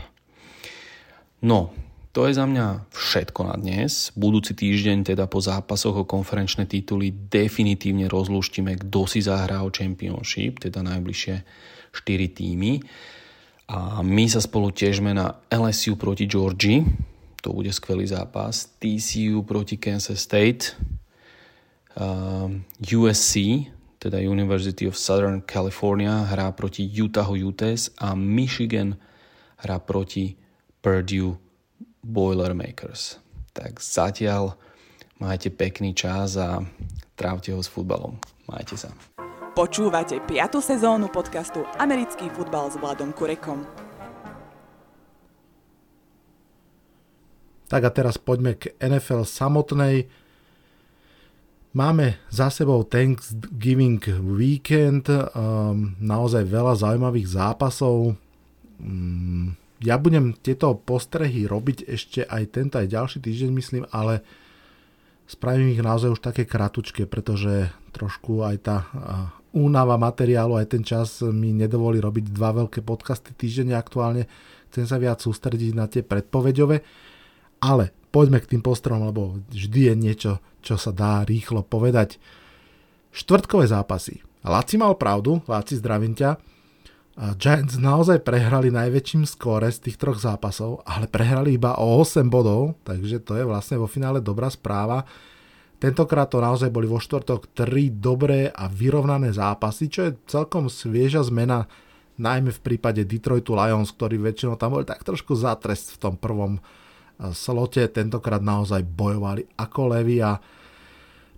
No, 1.42 1.74
to 2.12 2.28
je 2.28 2.36
za 2.36 2.44
mňa 2.44 2.92
všetko 2.92 3.40
na 3.48 3.56
dnes. 3.56 4.12
Budúci 4.12 4.52
týždeň 4.52 5.16
teda 5.16 5.24
po 5.24 5.40
zápasoch 5.40 6.04
o 6.04 6.08
konferenčné 6.08 6.68
tituly 6.68 7.08
definitívne 7.08 8.04
rozlúštime, 8.12 8.76
kto 8.84 9.08
si 9.08 9.24
zahrá 9.24 9.64
o 9.64 9.72
Championship, 9.72 10.60
teda 10.60 10.84
najbližšie 10.84 11.36
4 11.90 12.36
týmy. 12.36 12.84
A 13.72 14.04
my 14.04 14.24
sa 14.28 14.44
spolu 14.44 14.68
tiežme 14.68 15.16
na 15.16 15.40
LSU 15.48 15.96
proti 15.96 16.28
Georgii, 16.28 16.84
to 17.40 17.56
bude 17.56 17.72
skvelý 17.72 18.04
zápas. 18.04 18.68
TCU 18.76 19.42
proti 19.48 19.80
Kansas 19.80 20.20
State, 20.20 20.76
uh, 21.96 22.46
USC, 22.78 23.66
teda 23.96 24.20
University 24.20 24.84
of 24.84 25.00
Southern 25.00 25.40
California, 25.42 26.28
hrá 26.28 26.52
proti 26.52 26.84
Utahu 26.84 27.40
Utes 27.40 27.88
a 27.96 28.12
Michigan 28.12 29.00
hrá 29.62 29.78
proti 29.78 30.34
Purdue 30.82 31.38
Boilermakers. 32.02 33.22
Tak 33.54 33.78
zatiaľ 33.78 34.58
majte 35.22 35.54
pekný 35.54 35.94
čas 35.94 36.34
a 36.34 36.66
trávte 37.14 37.54
ho 37.54 37.62
s 37.62 37.70
futbalom. 37.70 38.18
Majte 38.50 38.74
sa. 38.74 38.90
Počúvate 39.54 40.18
5. 40.18 40.58
sezónu 40.58 41.06
podcastu 41.12 41.62
Americký 41.78 42.26
futbal 42.34 42.72
s 42.72 42.76
Vladom 42.80 43.14
Kurekom. 43.14 43.62
Tak 47.70 47.82
a 47.86 47.90
teraz 47.94 48.18
poďme 48.20 48.58
k 48.58 48.74
NFL 48.82 49.24
samotnej. 49.24 50.10
Máme 51.72 52.20
za 52.28 52.52
sebou 52.52 52.84
Thanksgiving 52.84 54.02
weekend, 54.20 55.08
um, 55.08 55.96
naozaj 55.96 56.44
veľa 56.44 56.76
zaujímavých 56.76 57.32
zápasov. 57.32 58.20
Um, 58.76 59.56
ja 59.82 59.98
budem 59.98 60.32
tieto 60.38 60.78
postrehy 60.78 61.44
robiť 61.50 61.90
ešte 61.90 62.20
aj 62.22 62.42
tento, 62.54 62.78
aj 62.78 62.88
ďalší 62.88 63.18
týždeň, 63.18 63.50
myslím, 63.52 63.84
ale 63.90 64.22
spravím 65.26 65.74
ich 65.74 65.82
naozaj 65.82 66.14
už 66.14 66.20
také 66.22 66.46
kratučké, 66.46 67.10
pretože 67.10 67.70
trošku 67.90 68.46
aj 68.46 68.56
tá 68.62 68.76
únava 69.52 70.00
materiálu, 70.00 70.56
aj 70.56 70.66
ten 70.72 70.82
čas 70.82 71.20
mi 71.20 71.52
nedovolí 71.52 72.00
robiť 72.00 72.32
dva 72.32 72.56
veľké 72.64 72.80
podcasty 72.80 73.36
týždenne 73.36 73.76
aktuálne. 73.76 74.24
Chcem 74.72 74.88
sa 74.88 74.96
viac 74.96 75.20
sústrediť 75.20 75.72
na 75.76 75.84
tie 75.84 76.00
predpoveďové. 76.00 76.80
Ale 77.60 77.92
poďme 78.08 78.40
k 78.40 78.56
tým 78.56 78.62
postrom, 78.64 79.04
lebo 79.04 79.38
vždy 79.52 79.92
je 79.92 79.94
niečo, 79.94 80.32
čo 80.64 80.80
sa 80.80 80.90
dá 80.90 81.22
rýchlo 81.22 81.62
povedať. 81.62 82.16
Štvrtkové 83.12 83.68
zápasy. 83.68 84.24
Laci 84.42 84.80
mal 84.80 84.96
pravdu, 84.96 85.44
Laci 85.44 85.76
zdravím 85.76 86.16
ťa. 86.16 86.40
Giants 87.12 87.76
naozaj 87.76 88.24
prehrali 88.24 88.72
najväčším 88.72 89.28
skóre 89.28 89.68
z 89.68 89.84
tých 89.84 90.00
troch 90.00 90.16
zápasov, 90.16 90.80
ale 90.88 91.04
prehrali 91.04 91.60
iba 91.60 91.76
o 91.76 92.00
8 92.00 92.24
bodov, 92.32 92.80
takže 92.88 93.20
to 93.20 93.36
je 93.36 93.44
vlastne 93.44 93.76
vo 93.76 93.84
finále 93.84 94.24
dobrá 94.24 94.48
správa. 94.48 95.04
Tentokrát 95.76 96.32
to 96.32 96.40
naozaj 96.40 96.72
boli 96.72 96.88
vo 96.88 96.96
štvrtok 96.96 97.52
tri 97.52 97.92
dobré 97.92 98.48
a 98.48 98.64
vyrovnané 98.64 99.28
zápasy, 99.28 99.92
čo 99.92 100.08
je 100.08 100.16
celkom 100.24 100.72
svieža 100.72 101.20
zmena, 101.28 101.68
najmä 102.16 102.48
v 102.48 102.64
prípade 102.64 103.04
Detroitu 103.04 103.52
Lions, 103.52 103.92
ktorí 103.92 104.16
väčšinou 104.16 104.56
tam 104.56 104.80
boli 104.80 104.88
tak 104.88 105.04
trošku 105.04 105.36
zatrest 105.36 105.92
v 105.92 106.00
tom 106.00 106.14
prvom 106.16 106.64
slote 107.36 107.84
tentokrát 107.92 108.40
naozaj 108.40 108.88
bojovali 108.88 109.44
ako 109.60 109.94
levy 109.94 110.24
a 110.24 110.40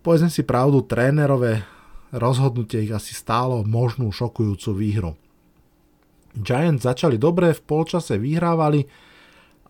povedzme 0.06 0.30
si 0.30 0.46
pravdu, 0.46 0.86
trénerové 0.86 1.66
rozhodnutie 2.14 2.86
ich 2.86 2.94
asi 2.94 3.10
stálo 3.10 3.66
možnú 3.66 4.14
šokujúcu 4.14 4.70
výhru. 4.76 5.12
Giants 6.34 6.82
začali 6.82 7.18
dobre, 7.18 7.54
v 7.54 7.62
polčase 7.62 8.18
vyhrávali, 8.18 8.86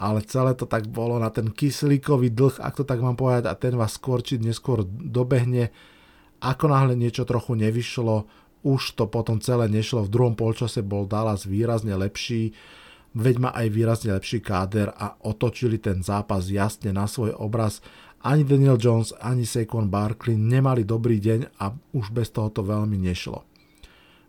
ale 0.01 0.25
celé 0.27 0.57
to 0.57 0.65
tak 0.65 0.89
bolo 0.91 1.21
na 1.21 1.29
ten 1.31 1.53
kyslíkový 1.53 2.33
dlh, 2.33 2.59
ak 2.59 2.81
to 2.81 2.85
tak 2.89 2.99
mám 3.05 3.15
povedať, 3.15 3.47
a 3.47 3.55
ten 3.55 3.77
vás 3.77 4.01
skôr 4.01 4.25
či 4.25 4.41
neskôr 4.41 4.83
dobehne. 4.89 5.71
Ako 6.41 6.69
náhle 6.69 6.97
niečo 6.99 7.29
trochu 7.29 7.55
nevyšlo, 7.55 8.27
už 8.65 8.97
to 8.97 9.07
potom 9.07 9.39
celé 9.45 9.69
nešlo. 9.69 10.09
V 10.09 10.13
druhom 10.13 10.35
polčase 10.35 10.81
bol 10.81 11.05
Dallas 11.05 11.45
výrazne 11.45 11.95
lepší 11.95 12.57
veď 13.15 13.35
má 13.39 13.51
aj 13.55 13.67
výrazne 13.71 14.11
lepší 14.13 14.43
káder 14.43 14.91
a 14.91 15.15
otočili 15.23 15.79
ten 15.79 16.03
zápas 16.03 16.51
jasne 16.51 16.91
na 16.91 17.07
svoj 17.07 17.33
obraz. 17.39 17.79
Ani 18.27 18.43
Daniel 18.43 18.77
Jones, 18.77 19.15
ani 19.23 19.47
Saquon 19.47 19.87
Barkley 19.89 20.35
nemali 20.35 20.83
dobrý 20.83 21.23
deň 21.23 21.41
a 21.63 21.71
už 21.95 22.11
bez 22.11 22.35
toho 22.35 22.51
to 22.51 22.67
veľmi 22.67 22.99
nešlo. 22.99 23.47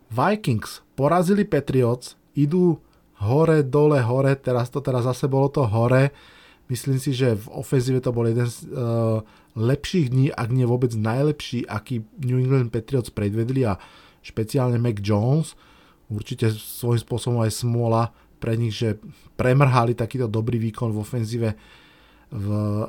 Vikings 0.06 0.86
porazili 0.94 1.42
Patriots, 1.42 2.14
idú 2.36 2.76
hore, 3.24 3.64
dole, 3.64 4.04
hore, 4.04 4.36
teraz 4.36 4.68
to 4.68 4.84
teraz 4.84 5.08
zase 5.08 5.26
bolo 5.26 5.48
to 5.48 5.64
hore. 5.64 6.12
Myslím 6.66 6.98
si, 6.98 7.14
že 7.14 7.38
v 7.38 7.46
ofenzíve 7.62 8.02
to 8.02 8.10
bol 8.10 8.26
jeden 8.26 8.44
z 8.44 8.66
uh, 8.74 9.22
lepších 9.54 10.10
dní, 10.10 10.34
ak 10.34 10.50
nie 10.50 10.66
vôbec 10.66 10.92
najlepší, 10.92 11.64
aký 11.64 12.02
New 12.20 12.42
England 12.42 12.74
Patriots 12.74 13.14
predvedli 13.14 13.64
a 13.64 13.78
špeciálne 14.20 14.76
Mac 14.76 14.98
Jones. 15.00 15.54
Určite 16.10 16.50
svojím 16.52 17.02
spôsobom 17.02 17.40
aj 17.46 17.54
smola 17.54 18.10
pre 18.42 18.58
nich, 18.58 18.76
že 18.76 18.98
premrhali 19.38 19.96
takýto 19.96 20.28
dobrý 20.28 20.58
výkon 20.60 20.92
v 20.92 21.00
ofenzíve, 21.00 21.50
v, 22.34 22.46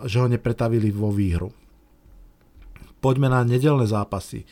že 0.10 0.18
ho 0.20 0.28
nepretavili 0.28 0.92
vo 0.92 1.14
výhru. 1.14 1.54
Poďme 2.98 3.30
na 3.30 3.46
nedelné 3.46 3.86
zápasy. 3.86 4.44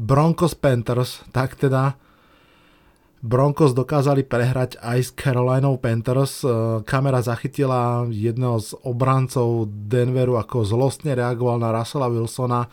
Broncos 0.00 0.56
Panthers, 0.56 1.20
tak 1.28 1.60
teda 1.60 2.00
Broncos 3.20 3.76
dokázali 3.76 4.24
prehrať 4.24 4.80
aj 4.80 4.98
s 5.04 5.10
Carolinou 5.12 5.76
Panthers. 5.76 6.40
Kamera 6.88 7.20
zachytila 7.20 8.08
jedného 8.08 8.56
z 8.56 8.72
obrancov 8.80 9.68
Denveru, 9.68 10.40
ako 10.40 10.64
zlostne 10.64 11.12
reagoval 11.12 11.60
na 11.60 11.68
Russella 11.68 12.08
Wilsona. 12.08 12.72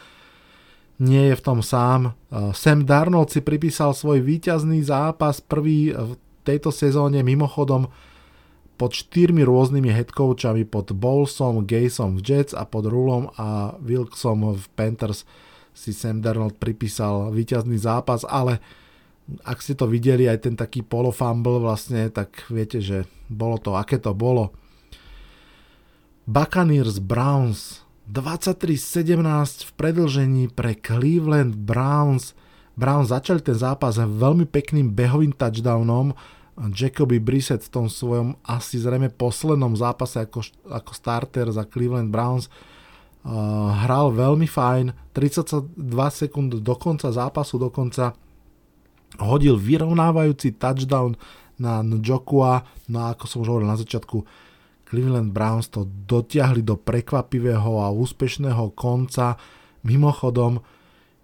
Nie 1.03 1.29
je 1.29 1.35
v 1.35 1.43
tom 1.43 1.59
sám. 1.59 2.15
Sam 2.55 2.87
Darnold 2.87 3.29
si 3.29 3.43
pripísal 3.43 3.91
svoj 3.91 4.23
víťazný 4.23 4.87
zápas, 4.87 5.43
prvý 5.43 5.91
v 5.91 6.15
tejto 6.47 6.71
sezóne 6.71 7.27
mimochodom 7.27 7.91
pod 8.79 8.95
štyrmi 8.95 9.43
rôznymi 9.43 9.91
headcoachami, 9.91 10.63
pod 10.63 10.95
Bowlesom, 10.95 11.67
Gaysom 11.67 12.17
v 12.17 12.21
Jets 12.23 12.55
a 12.55 12.63
pod 12.63 12.87
Rulom 12.87 13.35
a 13.35 13.75
Wilksom 13.83 14.55
v 14.55 14.65
Panthers 14.79 15.27
si 15.75 15.91
Sam 15.91 16.23
Darnold 16.23 16.55
pripísal 16.55 17.35
víťazný 17.35 17.77
zápas, 17.77 18.23
ale 18.23 18.63
ak 19.43 19.59
ste 19.59 19.75
to 19.75 19.87
videli, 19.87 20.27
aj 20.27 20.47
ten 20.47 20.55
taký 20.55 20.83
polofumble 20.83 21.59
vlastne, 21.59 22.07
tak 22.07 22.47
viete, 22.47 22.79
že 22.79 23.07
bolo 23.27 23.59
to, 23.59 23.75
aké 23.75 23.99
to 23.99 24.15
bolo. 24.15 24.55
Buccaneers 26.27 26.99
Browns 26.99 27.87
23-17 28.11 29.19
v 29.67 29.71
predlžení 29.75 30.43
pre 30.51 30.75
Cleveland 30.75 31.55
Browns. 31.55 32.31
Browns 32.79 33.11
začali 33.11 33.43
ten 33.43 33.55
zápas 33.55 33.99
veľmi 33.99 34.47
pekným 34.47 34.91
behovým 34.95 35.35
touchdownom, 35.35 36.15
Jacoby 36.57 37.21
Brissett 37.21 37.61
v 37.61 37.69
tom 37.69 37.85
svojom 37.85 38.33
asi 38.41 38.81
zrejme 38.81 39.13
poslednom 39.13 39.77
zápase 39.77 40.25
ako, 40.25 40.41
ako 40.65 40.91
starter 40.97 41.53
za 41.53 41.61
Cleveland 41.69 42.09
Browns 42.09 42.49
uh, 42.49 43.77
hral 43.85 44.09
veľmi 44.09 44.49
fajn, 44.49 45.13
32 45.13 45.77
sekúnd 46.09 46.57
do 46.57 46.73
konca 46.73 47.13
zápasu 47.13 47.61
dokonca 47.61 48.17
hodil 49.21 49.57
vyrovnávajúci 49.57 50.57
touchdown 50.57 51.17
na 51.57 51.81
Njokua, 51.81 52.65
no 52.89 52.97
a 53.05 53.17
ako 53.17 53.25
som 53.25 53.41
už 53.41 53.49
hovoril 53.49 53.69
na 53.69 53.79
začiatku, 53.79 54.23
Cleveland 54.87 55.35
Browns 55.35 55.67
to 55.67 55.83
dotiahli 55.83 56.63
do 56.63 56.79
prekvapivého 56.79 57.83
a 57.83 57.91
úspešného 57.91 58.71
konca. 58.71 59.35
Mimochodom, 59.83 60.63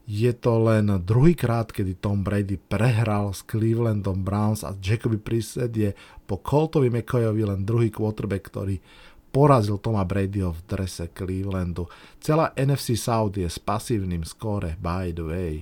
je 0.04 0.36
to 0.36 0.60
len 0.68 0.92
druhýkrát, 1.00 1.72
kedy 1.72 1.96
Tom 1.96 2.28
Brady 2.28 2.60
prehral 2.60 3.32
s 3.32 3.40
Clevelandom 3.48 4.20
Browns 4.20 4.68
a 4.68 4.76
Jacoby 4.76 5.16
Brissett 5.16 5.72
je 5.72 5.96
po 6.28 6.44
Coltovi 6.44 6.92
McCoyovi 6.92 7.48
len 7.48 7.64
druhý 7.64 7.88
quarterback, 7.88 8.52
ktorý 8.52 8.84
porazil 9.32 9.80
Toma 9.80 10.04
Bradyho 10.04 10.52
v 10.52 10.62
drese 10.68 11.08
Clevelandu. 11.16 11.88
Celá 12.20 12.52
NFC 12.60 13.00
South 13.00 13.40
je 13.40 13.48
s 13.48 13.64
pasívnym 13.64 14.28
skóre, 14.28 14.76
by 14.78 15.16
the 15.16 15.24
way. 15.24 15.54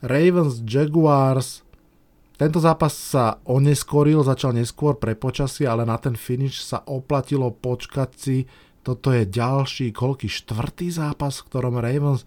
Ravens 0.00 0.64
Jaguars 0.64 1.64
tento 2.40 2.56
zápas 2.56 2.96
sa 2.96 3.36
oneskoril, 3.44 4.24
začal 4.24 4.56
neskôr 4.56 4.96
pre 4.96 5.12
počasie, 5.12 5.68
ale 5.68 5.84
na 5.84 6.00
ten 6.00 6.16
finish 6.16 6.64
sa 6.64 6.80
oplatilo 6.88 7.52
počkať 7.52 8.10
si. 8.16 8.48
Toto 8.80 9.12
je 9.12 9.28
ďalší, 9.28 9.92
koľký 9.92 10.24
štvrtý 10.24 10.88
zápas, 10.88 11.36
v 11.36 11.46
ktorom 11.52 11.76
Ravens 11.76 12.24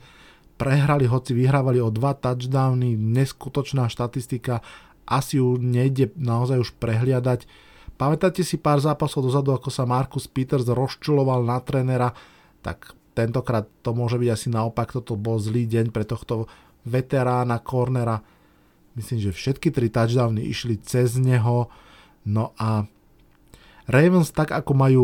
prehrali, 0.61 1.09
hoci 1.09 1.33
vyhrávali 1.33 1.81
o 1.81 1.89
dva 1.89 2.13
touchdowny, 2.13 2.93
neskutočná 2.93 3.89
štatistika, 3.89 4.61
asi 5.09 5.41
ju 5.41 5.57
nejde 5.57 6.13
naozaj 6.13 6.61
už 6.61 6.69
prehliadať. 6.77 7.49
Pamätáte 7.97 8.45
si 8.45 8.61
pár 8.61 8.85
zápasov 8.85 9.25
dozadu, 9.25 9.49
ako 9.49 9.73
sa 9.73 9.89
Marcus 9.89 10.29
Peters 10.29 10.69
rozčuloval 10.69 11.41
na 11.41 11.57
trénera, 11.57 12.13
tak 12.61 12.93
tentokrát 13.17 13.65
to 13.81 13.97
môže 13.97 14.21
byť 14.21 14.29
asi 14.29 14.53
naopak, 14.53 14.93
toto 14.93 15.17
bol 15.17 15.41
zlý 15.41 15.65
deň 15.65 15.89
pre 15.89 16.05
tohto 16.05 16.45
veterána, 16.83 17.59
cornera. 17.59 18.21
Myslím, 18.93 19.19
že 19.19 19.31
všetky 19.33 19.73
tri 19.73 19.89
touchdowny 19.89 20.45
išli 20.45 20.77
cez 20.79 21.17
neho. 21.17 21.71
No 22.23 22.53
a 22.55 22.85
Ravens 23.89 24.31
tak 24.31 24.53
ako 24.55 24.71
majú 24.77 25.03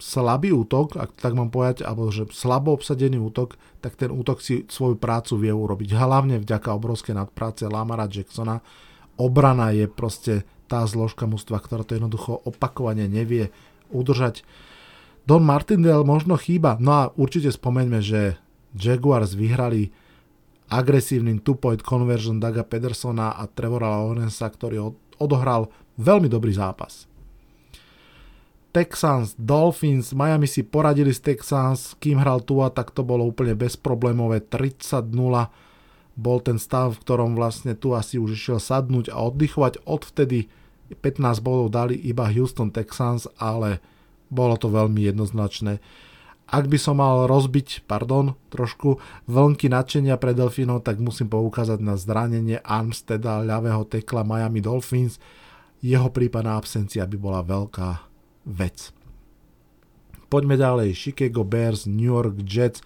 slabý 0.00 0.50
útok, 0.56 0.96
ak 0.96 1.20
tak 1.20 1.36
mám 1.36 1.52
povedať, 1.52 1.84
alebo 1.84 2.08
že 2.08 2.28
slabo 2.32 2.72
obsadený 2.72 3.20
útok, 3.20 3.60
tak 3.84 4.00
ten 4.00 4.08
útok 4.08 4.40
si 4.40 4.64
svoju 4.64 4.96
prácu 4.96 5.36
vie 5.36 5.52
urobiť. 5.52 5.92
Hlavne 5.92 6.40
vďaka 6.40 6.72
obrovskej 6.72 7.14
nadpráce 7.14 7.68
Lamara 7.68 8.08
Jacksona. 8.08 8.64
Obrana 9.20 9.76
je 9.76 9.84
proste 9.84 10.48
tá 10.70 10.86
zložka 10.88 11.28
mústva, 11.28 11.60
ktorá 11.60 11.84
to 11.84 12.00
jednoducho 12.00 12.40
opakovane 12.48 13.04
nevie 13.10 13.52
udržať. 13.92 14.40
Don 15.28 15.44
Martindale 15.44 16.00
možno 16.00 16.40
chýba, 16.40 16.80
no 16.80 16.90
a 16.96 17.02
určite 17.12 17.52
spomeňme, 17.52 18.00
že 18.00 18.40
Jaguars 18.72 19.36
vyhrali 19.36 19.92
agresívnym 20.70 21.42
two-point 21.42 21.82
conversion 21.82 22.38
Daga 22.38 22.62
Pedersona 22.62 23.34
a 23.34 23.44
Trevora 23.50 23.90
Lawrence'a, 23.90 24.46
ktorý 24.46 24.94
odohral 25.18 25.68
veľmi 25.98 26.30
dobrý 26.30 26.54
zápas. 26.54 27.10
Texans, 28.70 29.34
Dolphins, 29.34 30.14
Miami 30.14 30.46
si 30.46 30.62
poradili 30.62 31.10
s 31.10 31.18
Texans, 31.18 31.98
kým 31.98 32.22
hral 32.22 32.46
Tua, 32.46 32.70
tak 32.70 32.94
to 32.94 33.02
bolo 33.02 33.26
úplne 33.26 33.58
bezproblémové, 33.58 34.46
30-0 34.46 35.10
bol 36.20 36.38
ten 36.38 36.60
stav, 36.60 36.94
v 36.94 37.02
ktorom 37.02 37.34
vlastne 37.34 37.74
tu 37.74 37.98
asi 37.98 38.20
už 38.20 38.38
išiel 38.38 38.58
sadnúť 38.62 39.10
a 39.10 39.18
oddychovať. 39.26 39.82
Odvtedy 39.88 40.46
15 40.92 41.42
bodov 41.42 41.72
dali 41.72 41.96
iba 41.98 42.28
Houston 42.30 42.70
Texans, 42.70 43.26
ale 43.40 43.82
bolo 44.30 44.54
to 44.54 44.70
veľmi 44.70 45.02
jednoznačné. 45.02 45.82
Ak 46.50 46.66
by 46.66 46.78
som 46.82 46.98
mal 46.98 47.30
rozbiť, 47.30 47.86
pardon, 47.86 48.34
trošku 48.50 48.98
vlnky 49.30 49.70
nadšenia 49.70 50.18
pre 50.18 50.34
Delfinov, 50.34 50.82
tak 50.82 50.98
musím 50.98 51.30
poukázať 51.30 51.78
na 51.78 51.94
zranenie 51.94 52.58
Armsteda, 52.66 53.38
ľavého 53.38 53.86
tekla 53.86 54.26
Miami 54.26 54.58
Dolphins. 54.58 55.22
Jeho 55.78 56.10
prípadná 56.10 56.58
absencia 56.58 57.06
by 57.06 57.16
bola 57.16 57.46
veľká 57.46 58.02
vec. 58.50 58.90
Poďme 60.26 60.58
ďalej. 60.58 60.90
Chicago 60.94 61.46
Bears, 61.46 61.86
New 61.86 62.10
York 62.10 62.42
Jets, 62.42 62.82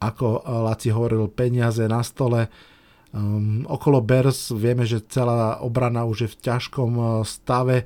ako 0.00 0.44
Laci 0.44 0.88
hovoril, 0.88 1.28
peniaze 1.28 1.84
na 1.84 2.00
stole. 2.00 2.48
Um, 3.12 3.64
okolo 3.64 4.00
Bears 4.04 4.52
vieme, 4.52 4.84
že 4.84 5.04
celá 5.08 5.60
obrana 5.60 6.04
už 6.04 6.28
je 6.28 6.32
v 6.32 6.40
ťažkom 6.48 6.90
uh, 6.96 7.08
stave. 7.24 7.84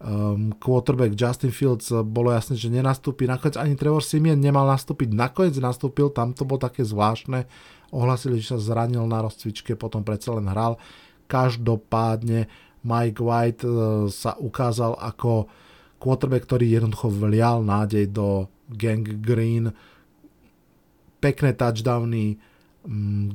Um, 0.00 0.56
quarterback 0.56 1.12
Justin 1.12 1.52
Fields 1.52 1.92
uh, 1.92 2.00
bolo 2.00 2.32
jasné, 2.32 2.56
že 2.56 2.72
nenastúpi. 2.72 3.28
Nakoniec 3.28 3.60
ani 3.60 3.76
Trevor 3.76 4.00
Simeon 4.00 4.40
nemal 4.40 4.64
nastúpiť. 4.64 5.12
Nakoniec 5.12 5.60
nastúpil, 5.60 6.08
tam 6.08 6.32
to 6.32 6.48
bolo 6.48 6.56
také 6.56 6.88
zvláštne. 6.88 7.44
Ohlasili, 7.92 8.40
že 8.40 8.56
sa 8.56 8.58
zranil 8.64 9.04
na 9.04 9.20
rozcvičke, 9.20 9.76
potom 9.76 10.00
predsa 10.00 10.32
len 10.32 10.48
hral. 10.48 10.80
Každopádne 11.28 12.48
Mike 12.80 13.20
White 13.20 13.62
uh, 13.68 14.08
sa 14.08 14.40
ukázal 14.40 14.96
ako 14.96 15.52
quarterback, 16.00 16.48
ktorý 16.48 16.80
jednoducho 16.80 17.12
vlial 17.12 17.60
nádej 17.60 18.08
do 18.08 18.48
Gang 18.72 19.04
Green, 19.20 19.68
pekné 21.20 21.52
touchdowny, 21.52 22.40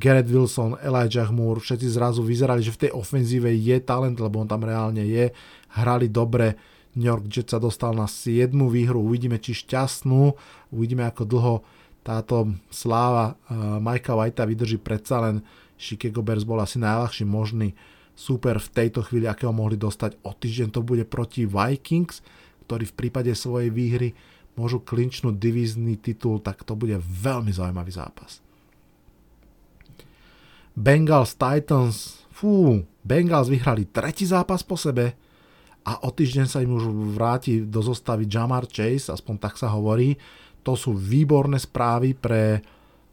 Garrett 0.01 0.25
Wilson, 0.25 0.81
Elijah 0.81 1.29
Moore, 1.29 1.61
všetci 1.61 1.87
zrazu 1.93 2.25
vyzerali, 2.25 2.65
že 2.65 2.73
v 2.73 2.81
tej 2.87 2.91
ofenzíve 2.97 3.53
je 3.53 3.77
talent, 3.77 4.17
lebo 4.17 4.41
on 4.41 4.49
tam 4.49 4.65
reálne 4.65 5.05
je, 5.05 5.29
hrali 5.77 6.09
dobre, 6.09 6.57
New 6.95 7.11
York 7.11 7.27
Jets 7.27 7.51
sa 7.51 7.59
dostal 7.59 7.91
na 7.91 8.07
7 8.07 8.55
výhru, 8.71 9.03
uvidíme 9.03 9.35
či 9.37 9.51
šťastnú, 9.51 10.31
uvidíme 10.71 11.03
ako 11.03 11.23
dlho 11.27 11.55
táto 12.05 12.55
sláva 12.71 13.35
uh, 13.35 13.81
Mikea 13.83 14.15
Whitea 14.15 14.45
vydrží. 14.47 14.77
Predsa 14.79 15.25
len 15.25 15.43
Chicago 15.75 16.23
Bears 16.23 16.47
bol 16.47 16.61
asi 16.61 16.79
najľahší 16.79 17.27
možný 17.27 17.75
super 18.15 18.61
v 18.61 18.69
tejto 18.71 19.03
chvíli, 19.03 19.27
akého 19.27 19.51
mohli 19.51 19.75
dostať. 19.75 20.23
O 20.23 20.31
týždeň 20.31 20.69
to 20.71 20.85
bude 20.85 21.03
proti 21.11 21.43
Vikings, 21.43 22.23
ktorí 22.69 22.87
v 22.87 22.95
prípade 22.95 23.33
svojej 23.35 23.73
výhry 23.73 24.15
môžu 24.55 24.79
klinčnúť 24.79 25.35
divízny 25.35 25.99
titul, 25.99 26.39
tak 26.39 26.63
to 26.63 26.79
bude 26.79 26.95
veľmi 27.03 27.51
zaujímavý 27.51 27.91
zápas. 27.91 28.44
Bengals 30.75 31.39
Titans, 31.39 32.27
fú, 32.35 32.83
Bengals 32.99 33.47
vyhrali 33.47 33.87
tretí 33.87 34.27
zápas 34.27 34.59
po 34.59 34.75
sebe 34.75 35.15
a 35.87 36.03
o 36.03 36.11
týždeň 36.11 36.45
sa 36.51 36.59
im 36.59 36.75
už 36.75 37.15
vráti 37.15 37.63
do 37.63 37.79
zostavy 37.79 38.27
Jamar 38.27 38.67
Chase, 38.67 39.07
aspoň 39.07 39.35
tak 39.39 39.55
sa 39.55 39.71
hovorí. 39.71 40.19
To 40.67 40.75
sú 40.75 40.91
výborné 40.91 41.61
správy 41.61 42.17
pre 42.17 42.59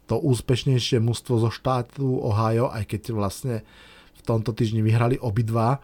to 0.03 0.19
úspešnejšie 0.19 0.99
mužstvo 0.99 1.39
zo 1.39 1.49
štátu 1.53 2.03
Ohio, 2.03 2.67
aj 2.67 2.83
keď 2.83 3.01
vlastne 3.15 3.55
v 4.19 4.21
tomto 4.27 4.51
týždni 4.51 4.83
vyhrali 4.83 5.15
obidva. 5.21 5.79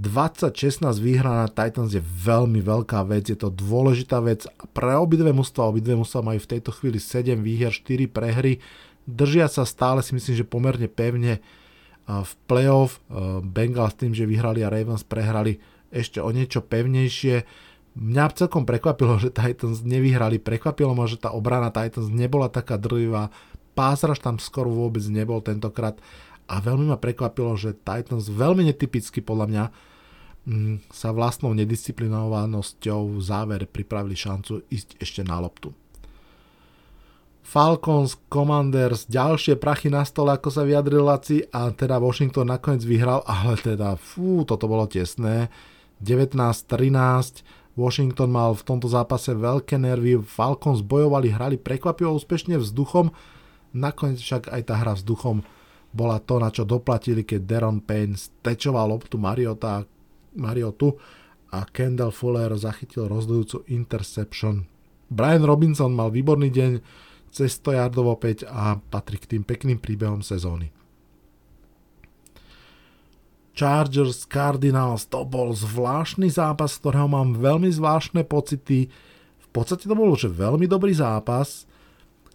2016 0.00 0.80
výhra 1.04 1.44
na 1.44 1.48
Titans 1.52 1.92
je 1.92 2.00
veľmi 2.00 2.64
veľká 2.64 3.04
vec, 3.04 3.28
je 3.28 3.36
to 3.36 3.52
dôležitá 3.52 4.24
vec 4.24 4.48
pre 4.72 4.96
obidve 4.96 5.36
mužstva, 5.36 5.68
obidve 5.68 5.92
mužstva 5.92 6.24
majú 6.24 6.40
v 6.40 6.50
tejto 6.56 6.72
chvíli 6.72 6.96
7 6.96 7.36
výhier, 7.44 7.68
4 7.68 8.08
prehry, 8.08 8.56
držia 9.08 9.46
sa 9.50 9.66
stále 9.66 10.00
si 10.00 10.14
myslím, 10.14 10.34
že 10.38 10.46
pomerne 10.46 10.86
pevne 10.86 11.42
v 12.06 12.32
playoff, 12.50 12.98
Bengals 13.46 13.94
tým, 13.94 14.12
že 14.12 14.26
vyhrali 14.26 14.66
a 14.66 14.72
Ravens 14.72 15.06
prehrali 15.06 15.62
ešte 15.94 16.18
o 16.18 16.28
niečo 16.34 16.64
pevnejšie. 16.64 17.46
Mňa 17.92 18.24
celkom 18.34 18.64
prekvapilo, 18.64 19.20
že 19.20 19.30
Titans 19.30 19.84
nevyhrali, 19.84 20.40
prekvapilo 20.40 20.96
ma, 20.96 21.04
že 21.04 21.20
tá 21.20 21.30
obrana 21.30 21.68
Titans 21.68 22.08
nebola 22.08 22.48
taká 22.48 22.80
drvivá, 22.80 23.28
pázraž 23.76 24.24
tam 24.24 24.40
skoro 24.40 24.72
vôbec 24.72 25.04
nebol 25.12 25.44
tentokrát 25.44 26.00
a 26.48 26.58
veľmi 26.58 26.90
ma 26.90 26.98
prekvapilo, 26.98 27.54
že 27.54 27.76
Titans 27.76 28.28
veľmi 28.32 28.66
netypicky 28.66 29.20
podľa 29.20 29.46
mňa 29.48 29.64
mm, 30.48 30.76
sa 30.90 31.12
vlastnou 31.12 31.52
nedisciplinovanosťou 31.54 33.00
v 33.14 33.20
závere 33.20 33.66
pripravili 33.68 34.16
šancu 34.16 34.64
ísť 34.72 34.98
ešte 34.98 35.22
na 35.22 35.38
loptu. 35.38 35.70
Falcons, 37.42 38.16
Commanders, 38.30 39.10
ďalšie 39.10 39.58
prachy 39.58 39.90
na 39.90 40.06
stole, 40.06 40.32
ako 40.32 40.48
sa 40.48 40.62
vyjadril 40.62 41.04
Laci 41.04 41.42
a 41.50 41.74
teda 41.74 41.98
Washington 41.98 42.48
nakoniec 42.48 42.86
vyhral, 42.86 43.26
ale 43.26 43.58
teda 43.58 43.98
fú, 43.98 44.46
toto 44.46 44.70
bolo 44.70 44.86
tesné. 44.86 45.50
19-13, 46.00 47.42
Washington 47.74 48.30
mal 48.30 48.54
v 48.54 48.62
tomto 48.62 48.86
zápase 48.86 49.34
veľké 49.34 49.76
nervy, 49.76 50.22
Falcons 50.22 50.80
bojovali, 50.82 51.34
hrali 51.34 51.56
prekvapivo 51.58 52.14
úspešne 52.14 52.58
vzduchom, 52.58 53.10
nakoniec 53.74 54.22
však 54.22 54.50
aj 54.50 54.62
tá 54.66 54.74
hra 54.78 54.94
vzduchom 54.98 55.42
bola 55.92 56.18
to, 56.24 56.40
na 56.40 56.48
čo 56.48 56.64
doplatili, 56.64 57.22
keď 57.22 57.40
Deron 57.44 57.78
Payne 57.84 58.16
stečoval 58.16 58.88
loptu 58.88 59.20
Mariota, 59.20 59.84
Mariotu 60.32 60.96
a 61.52 61.68
Kendall 61.68 62.16
Fuller 62.16 62.48
zachytil 62.56 63.04
rozdujúcu 63.12 63.68
interception. 63.68 64.64
Brian 65.12 65.44
Robinson 65.44 65.92
mal 65.92 66.08
výborný 66.08 66.48
deň, 66.48 66.72
cez 67.32 67.56
100 67.58 67.80
yardov 67.80 68.20
opäť 68.20 68.44
a 68.44 68.76
patrí 68.78 69.16
k 69.16 69.36
tým 69.36 69.42
pekným 69.42 69.80
príbehom 69.80 70.20
sezóny. 70.20 70.68
Chargers 73.52 74.24
Cardinals, 74.28 75.08
to 75.08 75.24
bol 75.28 75.52
zvláštny 75.52 76.28
zápas, 76.32 76.76
z 76.76 76.80
ktorého 76.84 77.08
mám 77.08 77.36
veľmi 77.36 77.68
zvláštne 77.68 78.24
pocity. 78.24 78.88
V 79.40 79.48
podstate 79.52 79.84
to 79.84 79.92
bol 79.92 80.08
už 80.08 80.32
veľmi 80.32 80.64
dobrý 80.64 80.96
zápas, 80.96 81.68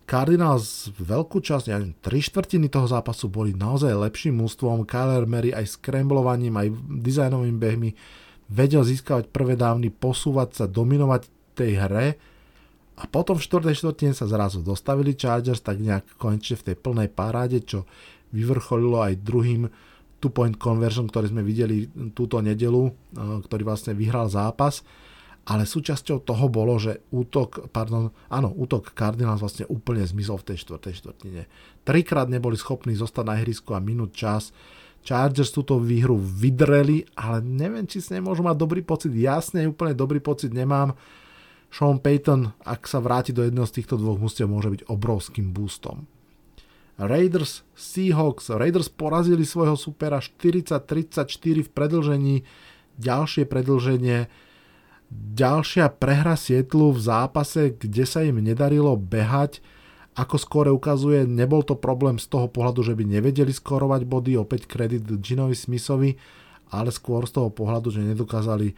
Cardinals 0.08 0.88
veľkú 0.96 1.44
časť, 1.44 1.68
ja 1.68 1.84
neviem, 1.84 1.92
tri 2.00 2.24
štvrtiny 2.24 2.72
toho 2.72 2.88
zápasu 2.88 3.28
boli 3.28 3.52
naozaj 3.52 3.92
lepším 3.92 4.40
mústvom. 4.40 4.88
Kyler 4.88 5.28
Mary 5.28 5.52
aj 5.52 5.76
scramblovaním, 5.76 6.56
aj 6.56 6.72
dizajnovými 7.04 7.60
behmi 7.60 7.92
vedel 8.48 8.88
získavať 8.88 9.28
prvé 9.28 9.60
dávny, 9.60 9.92
posúvať 9.92 10.64
sa, 10.64 10.66
dominovať 10.72 11.28
tej 11.60 11.72
hre 11.76 12.08
a 12.98 13.04
potom 13.06 13.38
v 13.38 13.46
štvrtej 13.46 13.76
štvrtine 13.78 14.14
sa 14.18 14.26
zrazu 14.26 14.66
dostavili 14.66 15.14
Chargers 15.14 15.62
tak 15.62 15.78
nejak 15.78 16.18
konečne 16.18 16.58
v 16.58 16.66
tej 16.74 16.76
plnej 16.82 17.10
paráde, 17.14 17.62
čo 17.62 17.86
vyvrcholilo 18.34 19.06
aj 19.06 19.22
druhým 19.22 19.70
two-point 20.18 20.58
conversion, 20.58 21.06
ktorý 21.06 21.30
sme 21.30 21.46
videli 21.46 21.86
túto 22.18 22.42
nedelu, 22.42 22.90
eh, 22.90 23.38
ktorý 23.46 23.64
vlastne 23.64 23.94
vyhral 23.94 24.28
zápas 24.28 24.82
ale 25.48 25.64
súčasťou 25.64 26.28
toho 26.28 26.52
bolo, 26.52 26.76
že 26.76 27.08
útok, 27.16 27.72
pardon, 27.72 28.12
áno, 28.28 28.52
útok 28.52 28.92
Cardinals 28.92 29.40
vlastne 29.40 29.64
úplne 29.72 30.04
zmizol 30.04 30.44
v 30.44 30.52
tej 30.52 30.68
štvrtej 30.68 30.94
štvrtine. 31.00 31.42
Trikrát 31.88 32.28
neboli 32.28 32.60
schopní 32.60 33.00
zostať 33.00 33.24
na 33.24 33.40
ihrisku 33.40 33.72
a 33.72 33.80
minút 33.80 34.12
čas. 34.12 34.52
Chargers 35.08 35.56
túto 35.56 35.80
výhru 35.80 36.20
vydreli, 36.20 37.08
ale 37.16 37.40
neviem, 37.40 37.88
či 37.88 38.04
si 38.04 38.12
nemôžu 38.12 38.44
mať 38.44 38.60
dobrý 38.60 38.84
pocit. 38.84 39.16
Jasne, 39.16 39.72
úplne 39.72 39.96
dobrý 39.96 40.20
pocit 40.20 40.52
nemám. 40.52 40.92
Sean 41.67 41.99
Payton, 41.99 42.56
ak 42.63 42.88
sa 42.88 43.03
vráti 43.03 43.36
do 43.36 43.43
jedného 43.43 43.67
z 43.67 43.82
týchto 43.82 43.99
dvoch 43.99 44.17
mústiev, 44.17 44.49
môže 44.49 44.71
byť 44.71 44.82
obrovským 44.88 45.51
boostom. 45.51 46.08
Raiders, 46.97 47.62
Seahawks, 47.77 48.49
Raiders 48.49 48.89
porazili 48.89 49.45
svojho 49.45 49.77
supera 49.77 50.17
40-34 50.17 51.30
v 51.65 51.69
predlžení, 51.69 52.36
ďalšie 52.97 53.45
predlženie 53.45 54.47
Ďalšia 55.08 55.88
prehra 55.95 56.36
Sietlu 56.36 56.91
v 56.91 56.99
zápase, 56.99 57.71
kde 57.80 58.03
sa 58.03 58.27
im 58.27 58.43
nedarilo 58.43 58.99
behať. 58.99 59.63
Ako 60.19 60.36
skore 60.36 60.67
ukazuje, 60.73 61.23
nebol 61.23 61.63
to 61.63 61.80
problém 61.80 62.19
z 62.19 62.27
toho 62.27 62.51
pohľadu, 62.51 62.84
že 62.84 62.97
by 62.97 63.08
nevedeli 63.08 63.53
skorovať 63.56 64.03
body, 64.03 64.36
opäť 64.36 64.67
kredit 64.67 65.08
Ginovi 65.23 65.56
Smithovi, 65.56 66.19
ale 66.73 66.91
skôr 66.91 67.23
z 67.23 67.39
toho 67.39 67.49
pohľadu, 67.53 67.88
že 67.93 68.03
nedokázali 68.03 68.75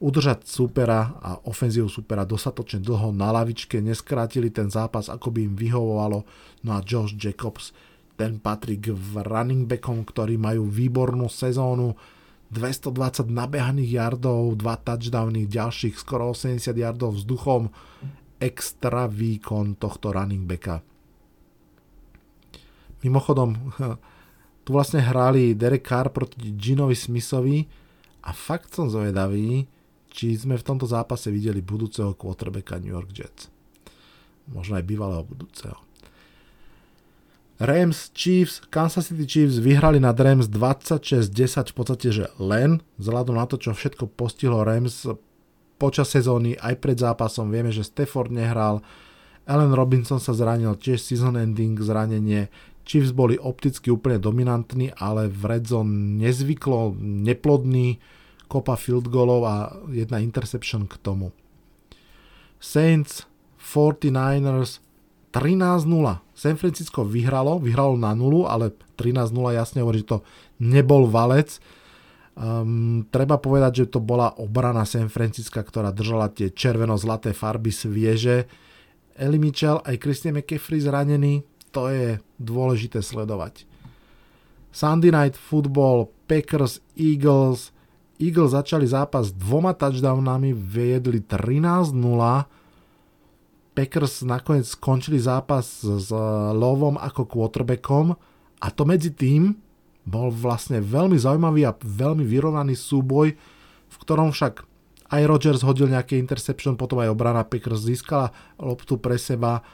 udržať 0.00 0.48
supera 0.48 1.12
a 1.20 1.36
ofenzívu 1.44 1.92
supera 1.92 2.24
dostatočne 2.24 2.80
dlho 2.80 3.12
na 3.12 3.28
lavičke, 3.36 3.84
neskrátili 3.84 4.48
ten 4.48 4.72
zápas, 4.72 5.12
ako 5.12 5.28
by 5.28 5.40
im 5.44 5.54
vyhovovalo. 5.54 6.24
No 6.64 6.70
a 6.72 6.80
Josh 6.80 7.12
Jacobs, 7.20 7.76
ten 8.16 8.40
patrí 8.40 8.80
k 8.80 8.96
running 9.20 9.68
backom, 9.68 10.08
ktorí 10.08 10.40
majú 10.40 10.64
výbornú 10.64 11.28
sezónu, 11.28 12.00
220 12.50 13.30
nabehaných 13.30 13.90
yardov, 13.94 14.58
2 14.58 14.66
touchdowny, 14.82 15.46
ďalších 15.46 15.94
skoro 15.94 16.34
80 16.34 16.74
yardov 16.74 17.14
vzduchom 17.14 17.70
extra 18.42 19.06
výkon 19.06 19.78
tohto 19.78 20.10
running 20.10 20.48
backa. 20.48 20.82
Mimochodom, 23.04 23.54
tu 24.64 24.68
vlastne 24.72 25.04
hrali 25.04 25.54
Derek 25.54 25.86
Carr 25.86 26.10
proti 26.10 26.56
Ginovi 26.56 26.96
Smithovi 26.96 27.68
a 28.26 28.34
fakt 28.34 28.74
som 28.74 28.90
zvedavý, 28.90 29.68
či 30.10 30.34
sme 30.34 30.58
v 30.58 30.66
tomto 30.66 30.84
zápase 30.84 31.30
videli 31.30 31.62
budúceho 31.62 32.18
quarterbacka 32.18 32.82
New 32.82 32.92
York 32.92 33.10
Jets. 33.14 33.48
Možno 34.50 34.76
aj 34.76 34.84
bývalého 34.84 35.22
budúceho. 35.22 35.78
Rams, 37.60 38.08
Chiefs, 38.16 38.64
Kansas 38.72 39.12
City 39.12 39.28
Chiefs 39.28 39.60
vyhrali 39.60 40.00
nad 40.00 40.16
Rams 40.16 40.48
26-10 40.48 41.70
v 41.70 41.74
podstate, 41.76 42.08
že 42.08 42.24
len 42.40 42.80
vzhľadom 42.96 43.36
na 43.36 43.44
to, 43.44 43.60
čo 43.60 43.76
všetko 43.76 44.08
postihlo 44.16 44.64
Rams 44.64 45.04
počas 45.76 46.08
sezóny, 46.08 46.56
aj 46.56 46.80
pred 46.80 46.96
zápasom. 46.96 47.52
Vieme, 47.52 47.68
že 47.68 47.84
Stafford 47.84 48.32
nehral, 48.32 48.80
Allen 49.44 49.76
Robinson 49.76 50.16
sa 50.16 50.32
zranil, 50.32 50.72
tiež 50.72 51.04
season 51.04 51.36
ending 51.36 51.76
zranenie. 51.76 52.48
Chiefs 52.88 53.12
boli 53.12 53.36
opticky 53.36 53.92
úplne 53.92 54.16
dominantní, 54.16 54.96
ale 54.96 55.28
v 55.28 55.42
red 55.44 55.68
zone 55.68 56.16
nezvyklo, 56.16 56.96
neplodný, 56.96 58.00
kopa 58.50 58.74
field 58.74 59.06
goalov 59.06 59.46
a 59.46 59.54
jedna 59.94 60.18
interception 60.18 60.90
k 60.90 60.98
tomu. 60.98 61.30
Saints, 62.58 63.30
49ers 63.62 64.82
13-0. 65.30 65.86
San 66.34 66.56
Francisco 66.58 67.06
vyhralo, 67.06 67.62
vyhralo 67.62 67.94
na 67.94 68.10
nulu, 68.18 68.50
ale 68.50 68.74
13-0 68.98 69.30
jasne 69.54 69.86
hovorí, 69.86 70.02
že 70.02 70.18
to 70.18 70.26
nebol 70.58 71.06
valec. 71.06 71.62
Um, 72.34 73.06
treba 73.14 73.38
povedať, 73.38 73.86
že 73.86 73.94
to 73.94 74.00
bola 74.02 74.34
obrana 74.42 74.82
San 74.82 75.06
Francisca, 75.06 75.62
ktorá 75.62 75.94
držala 75.94 76.34
tie 76.34 76.50
červeno-zlaté 76.50 77.30
farby 77.30 77.70
svieže. 77.70 78.50
Eli 79.14 79.38
Mitchell 79.38 79.78
aj 79.86 80.00
Christian 80.02 80.34
McCaffrey 80.34 80.82
zranený, 80.82 81.46
to 81.70 81.86
je 81.92 82.18
dôležité 82.42 82.98
sledovať. 82.98 83.68
Sunday 84.70 85.10
Night 85.10 85.34
Football, 85.38 86.10
Packers, 86.26 86.78
Eagles. 86.94 87.74
Eagles 88.20 88.52
začali 88.52 88.84
zápas 88.84 89.32
dvoma 89.32 89.72
touchdownami, 89.72 90.52
viedli 90.52 91.24
13-0. 91.24 91.96
Packers 93.72 94.20
nakoniec 94.28 94.68
skončili 94.68 95.16
zápas 95.16 95.80
s 95.80 96.12
Lovom 96.52 97.00
ako 97.00 97.24
quarterbackom 97.24 98.12
a 98.60 98.66
to 98.68 98.84
medzi 98.84 99.16
tým, 99.16 99.56
bol 100.04 100.28
vlastne 100.28 100.84
veľmi 100.84 101.16
zaujímavý 101.16 101.64
a 101.64 101.76
veľmi 101.76 102.24
vyrovnaný 102.24 102.76
súboj, 102.76 103.32
v 103.88 103.96
ktorom 104.04 104.36
však 104.36 104.68
aj 105.10 105.22
Rodgers 105.26 105.64
hodil 105.64 105.90
nejaké 105.90 106.20
interception, 106.20 106.78
potom 106.78 107.00
aj 107.02 107.10
obrana 107.10 107.42
Packers 107.42 107.82
získala 107.82 108.30
loptu 108.60 109.00
pre 109.00 109.16
seba. 109.16 109.64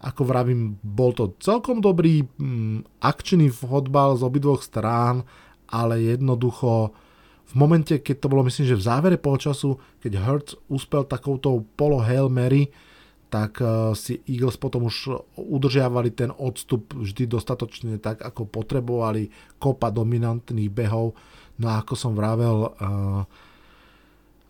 Ako 0.00 0.24
vravím, 0.28 0.76
bol 0.80 1.12
to 1.12 1.34
celkom 1.40 1.82
dobrý 1.82 2.24
mm, 2.24 3.02
akčný 3.02 3.50
fotbal 3.52 4.16
z 4.16 4.22
obidvoch 4.24 4.62
strán, 4.62 5.24
ale 5.68 6.00
jednoducho 6.04 6.96
v 7.46 7.54
momente, 7.54 7.94
keď 8.02 8.16
to 8.26 8.30
bolo 8.30 8.42
myslím, 8.46 8.74
že 8.74 8.78
v 8.78 8.86
závere 8.86 9.18
polčasu, 9.18 9.78
keď 10.02 10.12
Hurts 10.18 10.52
uspel 10.66 11.06
takouto 11.06 11.62
polo 11.78 12.02
Hail 12.02 12.26
Mary, 12.26 12.74
tak 13.30 13.58
eh, 13.62 13.94
si 13.94 14.22
Eagles 14.26 14.58
potom 14.58 14.86
už 14.86 15.22
udržiavali 15.38 16.10
ten 16.14 16.30
odstup 16.34 16.94
vždy 16.94 17.30
dostatočne 17.30 17.98
tak, 18.02 18.22
ako 18.22 18.46
potrebovali, 18.50 19.30
kopa 19.58 19.90
dominantných 19.94 20.70
behov. 20.70 21.14
No 21.56 21.72
a 21.72 21.80
ako 21.80 21.94
som 21.96 22.12
vravel, 22.12 22.68
uh, 22.68 23.24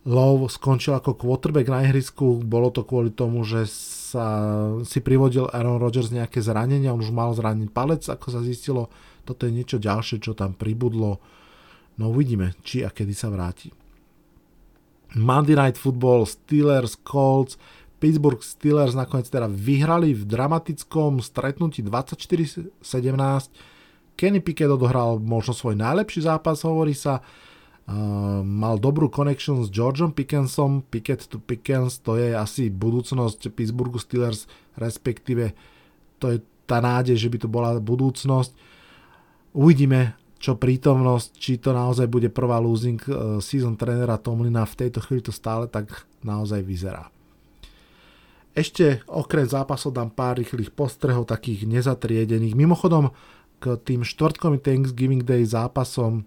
Lowe 0.07 0.47
skončil 0.51 0.95
ako 0.95 1.19
quarterback 1.19 1.71
na 1.71 1.83
ihrisku, 1.83 2.39
bolo 2.43 2.67
to 2.71 2.83
kvôli 2.83 3.15
tomu, 3.15 3.43
že 3.43 3.67
sa 4.11 4.27
si 4.87 5.03
privodil 5.03 5.51
Aaron 5.51 5.83
Rodgers 5.83 6.11
nejaké 6.11 6.39
zranenia, 6.39 6.95
on 6.95 7.03
už 7.03 7.11
mal 7.11 7.31
zraniť 7.35 7.71
palec, 7.71 8.03
ako 8.07 8.27
sa 8.27 8.39
zistilo, 8.39 8.87
toto 9.27 9.47
je 9.47 9.55
niečo 9.55 9.79
ďalšie, 9.79 10.23
čo 10.23 10.31
tam 10.31 10.55
pribudlo. 10.55 11.19
No 11.97 12.13
uvidíme, 12.13 12.53
či 12.61 12.85
a 12.85 12.93
kedy 12.93 13.13
sa 13.17 13.33
vráti. 13.33 13.73
Monday 15.17 15.57
Night 15.57 15.81
Football, 15.81 16.29
Steelers, 16.29 16.93
Colts, 17.01 17.57
Pittsburgh 17.97 18.37
Steelers 18.45 18.93
nakoniec 18.93 19.25
teda 19.25 19.49
vyhrali 19.49 20.13
v 20.13 20.21
dramatickom 20.29 21.17
stretnutí 21.17 21.81
24-17. 21.81 22.85
Kenny 24.13 24.41
Pickett 24.41 24.69
odohral 24.69 25.17
možno 25.17 25.57
svoj 25.57 25.77
najlepší 25.77 26.25
zápas, 26.25 26.61
hovorí 26.65 26.93
sa. 26.93 27.21
Uh, 27.87 28.43
mal 28.43 28.75
dobrú 28.75 29.07
connection 29.07 29.63
s 29.63 29.71
Georgeom 29.71 30.11
Pickensom. 30.11 30.83
Pickett 30.83 31.23
to 31.23 31.39
Pickens, 31.39 32.03
to 32.03 32.19
je 32.19 32.35
asi 32.35 32.67
budúcnosť 32.67 33.47
Pittsburghu 33.55 33.95
Steelers, 33.95 34.43
respektíve 34.75 35.55
to 36.19 36.35
je 36.35 36.43
tá 36.67 36.83
nádej, 36.83 37.15
že 37.15 37.31
by 37.31 37.37
to 37.39 37.47
bola 37.47 37.79
budúcnosť. 37.79 38.51
Uvidíme, 39.55 40.19
čo 40.37 40.53
prítomnosť, 40.57 41.29
či 41.37 41.57
to 41.57 41.73
naozaj 41.73 42.05
bude 42.05 42.29
prvá 42.29 42.61
losing 42.61 43.01
uh, 43.09 43.41
season 43.41 43.73
trénera 43.73 44.21
Tomlina. 44.21 44.65
V 44.69 44.87
tejto 44.87 45.01
chvíli 45.01 45.25
to 45.25 45.33
stále 45.33 45.65
tak 45.65 46.05
naozaj 46.21 46.61
vyzerá. 46.61 47.09
Ešte 48.57 49.05
okrem 49.05 49.45
zápasov 49.45 49.93
dám 49.93 50.09
pár 50.09 50.41
rýchlych 50.41 50.73
postrehov, 50.73 51.29
takých 51.29 51.69
nezatriedených. 51.69 52.57
Mimochodom, 52.57 53.13
k 53.61 53.77
tým 53.77 54.01
štvrtkovým 54.01 54.61
Thanksgiving 54.61 55.21
Day 55.21 55.45
zápasom 55.45 56.25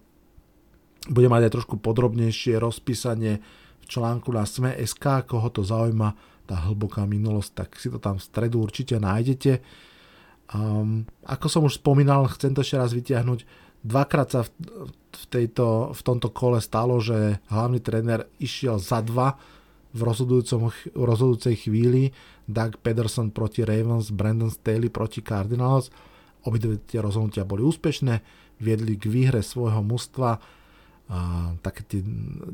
bude 1.10 1.26
mať 1.26 1.50
aj 1.50 1.52
trošku 1.58 1.74
podrobnejšie 1.82 2.58
rozpísanie 2.62 3.42
v 3.82 3.84
článku 3.86 4.30
na 4.30 4.46
Sme.sk, 4.46 5.26
koho 5.26 5.48
to 5.50 5.66
zaujíma, 5.66 6.14
tá 6.46 6.66
hlboká 6.66 7.06
minulosť, 7.06 7.50
tak 7.54 7.68
si 7.78 7.90
to 7.90 8.02
tam 8.02 8.18
v 8.18 8.26
stredu 8.26 8.62
určite 8.62 8.98
nájdete. 8.98 9.62
Um, 10.50 11.06
ako 11.22 11.46
som 11.46 11.62
už 11.62 11.78
spomínal, 11.78 12.26
chcem 12.34 12.50
to 12.54 12.66
ešte 12.66 12.78
raz 12.78 12.90
vytiahnuť. 12.90 13.69
Dvakrát 13.80 14.28
sa 14.28 14.40
v, 14.44 15.24
tejto, 15.32 15.96
v 15.96 16.00
tomto 16.04 16.28
kole 16.28 16.60
stalo, 16.60 17.00
že 17.00 17.40
hlavný 17.48 17.80
tréner 17.80 18.28
išiel 18.36 18.76
za 18.76 19.00
dva 19.00 19.40
v 19.90 20.00
rozhodujúcej 20.94 21.56
chvíli 21.66 22.14
Doug 22.46 22.78
Pederson 22.78 23.34
proti 23.34 23.66
Ravens, 23.66 24.14
Brandon 24.14 24.50
Staley 24.50 24.86
proti 24.86 25.24
Cardinals. 25.24 25.90
Obidve 26.46 26.78
tie 26.86 27.02
rozhodnutia 27.02 27.48
boli 27.48 27.66
úspešné, 27.66 28.22
viedli 28.62 28.94
k 28.94 29.10
výhre 29.10 29.40
svojho 29.42 29.82
mužstva. 29.82 30.38
taký 31.58 31.82
tý, 31.90 31.98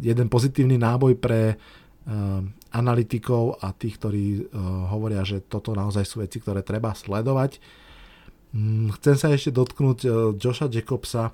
jeden 0.00 0.32
pozitívny 0.32 0.80
náboj 0.80 1.20
pre 1.20 1.54
uh, 1.54 2.40
analytikov 2.72 3.60
a 3.60 3.76
tých, 3.76 4.00
ktorí 4.00 4.24
uh, 4.40 4.88
hovoria, 4.88 5.20
že 5.28 5.44
toto 5.44 5.76
naozaj 5.76 6.08
sú 6.08 6.24
veci, 6.24 6.40
ktoré 6.40 6.64
treba 6.64 6.96
sledovať. 6.96 7.60
Um, 8.54 8.92
chcem 9.00 9.16
sa 9.18 9.32
ešte 9.32 9.54
dotknúť 9.54 9.98
uh, 10.06 10.12
Josha 10.36 10.68
Jacobsa. 10.70 11.32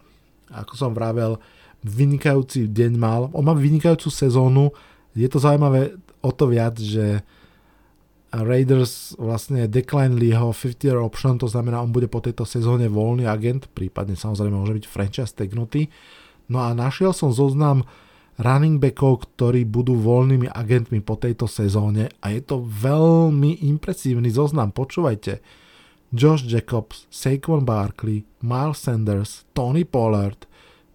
Ako 0.53 0.77
som 0.77 0.93
vravel, 0.93 1.41
vynikajúci 1.83 2.71
deň 2.71 2.93
mal. 2.95 3.29
On 3.35 3.43
má 3.43 3.57
vynikajúcu 3.57 4.09
sezónu, 4.13 4.71
je 5.13 5.29
to 5.29 5.43
zaujímavé 5.43 5.97
o 6.25 6.31
to 6.33 6.49
viac, 6.49 6.79
že 6.79 7.21
Raiders 8.33 9.13
vlastne 9.21 9.69
declineli 9.69 10.33
jeho 10.33 10.57
50-year 10.57 10.97
option, 10.97 11.37
to 11.37 11.45
znamená, 11.45 11.85
on 11.85 11.93
bude 11.93 12.09
po 12.09 12.25
tejto 12.25 12.49
sezóne 12.49 12.89
voľný 12.89 13.29
agent, 13.29 13.69
prípadne 13.77 14.17
samozrejme 14.17 14.57
môže 14.57 14.81
byť 14.81 14.87
franchise 14.89 15.37
tagnutý. 15.37 15.93
No 16.49 16.65
a 16.65 16.73
našiel 16.73 17.13
som 17.13 17.29
zoznam 17.29 17.85
running 18.41 18.81
backov, 18.81 19.29
ktorí 19.37 19.69
budú 19.69 20.01
voľnými 20.01 20.49
agentmi 20.49 21.05
po 21.05 21.21
tejto 21.21 21.45
sezóne 21.45 22.09
a 22.25 22.33
je 22.33 22.41
to 22.41 22.65
veľmi 22.65 23.69
impresívny 23.69 24.33
zoznam, 24.33 24.73
počúvajte. 24.73 25.45
Josh 26.13 26.45
Jacobs, 26.45 27.09
Saquon 27.11 27.65
Barkley, 27.65 28.25
Miles 28.45 28.79
Sanders, 28.79 29.45
Tony 29.57 29.85
Pollard, 29.85 30.45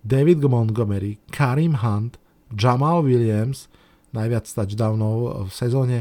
David 0.05 0.45
Montgomery, 0.45 1.17
Karim 1.33 1.81
Hunt, 1.81 2.21
Jamal 2.53 3.01
Williams, 3.01 3.67
najviac 4.13 4.45
touchdownov 4.45 5.49
v 5.49 5.51
sezóne. 5.51 5.97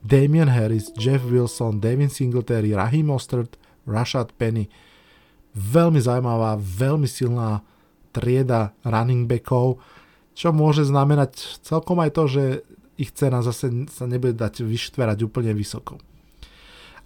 Damian 0.00 0.48
Harris, 0.48 0.88
Jeff 0.96 1.20
Wilson, 1.28 1.76
Devin 1.76 2.08
Singletary, 2.08 2.72
Raheem 2.72 3.12
Mostert, 3.12 3.60
Rashad 3.84 4.32
Penny. 4.40 4.72
Veľmi 5.52 6.00
zaujímavá, 6.00 6.56
veľmi 6.56 7.04
silná 7.04 7.60
trieda 8.16 8.72
running 8.80 9.28
backov, 9.28 9.76
čo 10.32 10.56
môže 10.56 10.88
znamenať 10.88 11.60
celkom 11.60 12.00
aj 12.00 12.10
to, 12.16 12.24
že 12.30 12.44
ich 12.96 13.12
cena 13.12 13.44
zase 13.44 13.68
sa 13.92 14.08
nebude 14.08 14.36
dať 14.40 14.64
vyštverať 14.64 15.18
úplne 15.20 15.52
vysoko. 15.52 16.00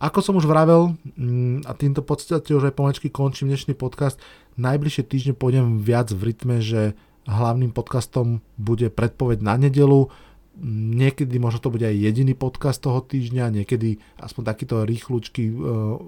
Ako 0.04 0.20
som 0.20 0.36
už 0.36 0.44
vravel, 0.44 1.00
mm, 1.16 1.64
a 1.64 1.72
týmto 1.72 2.04
podstate 2.04 2.52
už 2.52 2.68
aj 2.68 2.76
pomaličky 2.76 3.08
končím 3.08 3.48
dnešný 3.48 3.72
podcast, 3.72 4.20
najbližšie 4.60 5.00
týždne 5.08 5.32
pôjdem 5.32 5.80
viac 5.80 6.12
v 6.12 6.28
rytme, 6.28 6.60
že 6.60 6.92
hlavným 7.24 7.72
podcastom 7.72 8.44
bude 8.60 8.92
predpoveď 8.92 9.40
na 9.40 9.56
nedelu, 9.56 10.12
niekedy 10.60 11.40
možno 11.40 11.64
to 11.64 11.72
bude 11.72 11.88
aj 11.88 11.96
jediný 11.96 12.36
podcast 12.36 12.84
toho 12.84 13.00
týždňa, 13.00 13.64
niekedy 13.64 13.96
aspoň 14.20 14.42
takýto 14.44 14.84
rýchlučky 14.84 15.48
e, 15.48 15.54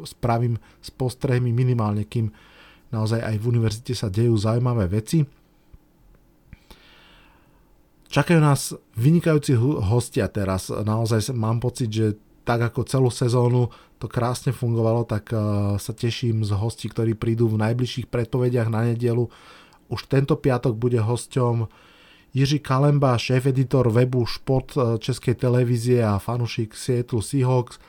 spravím 0.05 0.61
s 0.85 0.93
postrehmi 0.93 1.57
minimálne, 1.57 2.05
kým 2.05 2.29
naozaj 2.93 3.25
aj 3.25 3.37
v 3.41 3.49
univerzite 3.49 3.97
sa 3.97 4.13
dejú 4.13 4.37
zaujímavé 4.37 4.93
veci. 4.93 5.25
Čakajú 8.13 8.39
nás 8.45 8.77
vynikajúci 9.01 9.57
hostia 9.89 10.29
teraz. 10.29 10.69
Naozaj 10.69 11.33
mám 11.33 11.65
pocit, 11.65 11.89
že 11.89 12.07
tak 12.47 12.63
ako 12.63 12.87
celú 12.87 13.11
sezónu 13.11 13.67
to 13.97 14.07
krásne 14.13 14.53
fungovalo, 14.53 15.09
tak 15.09 15.33
uh, 15.33 15.81
sa 15.81 15.93
teším 15.97 16.45
z 16.45 16.53
hostí, 16.53 16.93
ktorí 16.93 17.17
prídu 17.17 17.49
v 17.49 17.61
najbližších 17.61 18.13
predpovediach 18.13 18.69
na 18.69 18.93
nedelu. 18.93 19.29
Už 19.89 20.01
tento 20.11 20.37
piatok 20.37 20.77
bude 20.77 20.99
hosťom 20.99 21.71
Jiří 22.37 22.61
Kalemba, 22.61 23.17
šéf-editor 23.17 23.89
webu 23.89 24.29
Šport 24.29 24.77
e, 24.77 25.01
Českej 25.01 25.41
televízie 25.41 26.05
a 26.05 26.21
fanušik 26.21 26.77
Seattle 26.77 27.25
Seahawks. 27.25 27.81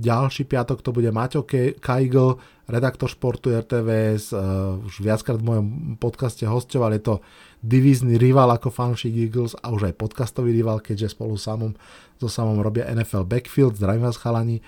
Ďalší 0.00 0.48
piatok 0.48 0.80
to 0.80 0.96
bude 0.96 1.12
Maťo 1.12 1.44
Kajgl, 1.80 2.40
redaktor 2.68 3.08
športu 3.08 3.52
RTVS, 3.52 4.32
uh, 4.32 4.40
e, 4.40 4.88
už 4.88 5.04
viackrát 5.04 5.36
v 5.36 5.44
mojom 5.44 5.66
podcaste 6.00 6.48
hostoval, 6.48 6.96
je 6.96 7.04
to 7.04 7.14
divízny 7.60 8.16
rival 8.16 8.48
ako 8.52 8.72
fanúšik 8.72 9.12
Eagles 9.12 9.52
a 9.60 9.68
už 9.68 9.92
aj 9.92 10.00
podcastový 10.00 10.56
rival, 10.56 10.80
keďže 10.80 11.12
spolu 11.12 11.36
samom, 11.36 11.76
so 12.16 12.32
samom 12.32 12.60
robia 12.60 12.88
NFL 12.88 13.28
Backfield, 13.28 13.76
zdravím 13.76 14.08
vás 14.08 14.16
chalani. 14.16 14.64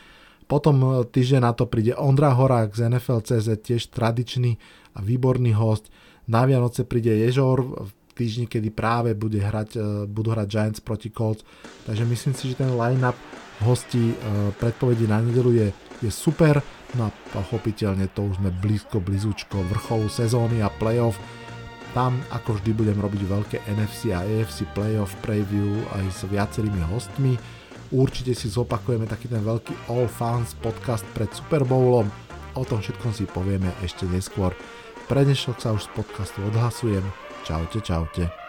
Potom 0.49 0.81
e, 0.81 0.87
týždeň 1.05 1.41
na 1.45 1.53
to 1.53 1.69
príde 1.69 1.93
Ondra 1.93 2.33
Horák 2.33 2.73
z 2.73 2.89
NFL.cz, 2.89 3.49
tiež 3.61 3.93
tradičný 3.93 4.57
a 4.97 5.05
výborný 5.05 5.53
host. 5.53 5.93
Na 6.25 6.49
Vianoce 6.49 6.89
príde 6.89 7.13
Ježor, 7.13 7.61
v 7.61 7.91
týždni, 8.17 8.51
kedy 8.51 8.73
práve 8.73 9.13
bude 9.13 9.39
hrať, 9.39 9.71
e, 9.77 9.81
budú 10.09 10.33
hrať 10.33 10.49
Giants 10.49 10.81
proti 10.81 11.13
Colts. 11.13 11.45
Takže 11.85 12.09
myslím 12.09 12.35
si, 12.35 12.51
že 12.51 12.65
ten 12.65 12.73
line-up 12.73 13.15
hostí 13.63 14.11
e, 14.11 14.17
predpovedí 14.57 15.05
na 15.05 15.21
nedelu 15.21 15.53
je, 15.53 15.69
je 16.03 16.11
super. 16.11 16.65
No 16.97 17.13
a 17.13 17.15
pochopiteľne 17.37 18.09
to 18.17 18.33
už 18.33 18.41
sme 18.41 18.49
blízko, 18.49 19.05
blízučko 19.05 19.61
vrcholu 19.69 20.09
sezóny 20.09 20.65
a 20.65 20.73
playoff. 20.73 21.21
Tam 21.93 22.17
ako 22.33 22.61
vždy 22.61 22.73
budem 22.73 22.99
robiť 23.01 23.23
veľké 23.29 23.57
NFC 23.69 24.13
a 24.17 24.25
AFC 24.25 24.65
playoff 24.73 25.13
preview 25.21 25.77
aj 26.01 26.05
s 26.09 26.21
viacerými 26.29 26.81
hostmi. 26.89 27.37
Určite 27.88 28.37
si 28.37 28.53
zopakujeme 28.53 29.09
taký 29.09 29.33
ten 29.33 29.40
veľký 29.40 29.88
All 29.88 30.05
Fans 30.12 30.53
podcast 30.61 31.09
pred 31.16 31.33
Super 31.33 31.64
Bowlom. 31.64 32.12
O 32.53 32.62
tom 32.64 32.85
všetkom 32.85 33.16
si 33.16 33.24
povieme 33.24 33.72
ešte 33.81 34.05
neskôr. 34.05 34.53
Pre 35.09 35.20
dnešok 35.24 35.57
sa 35.57 35.72
už 35.72 35.88
z 35.88 35.90
podcastu 35.96 36.44
odhlasujem. 36.44 37.05
Čaute, 37.48 37.81
čaute. 37.81 38.48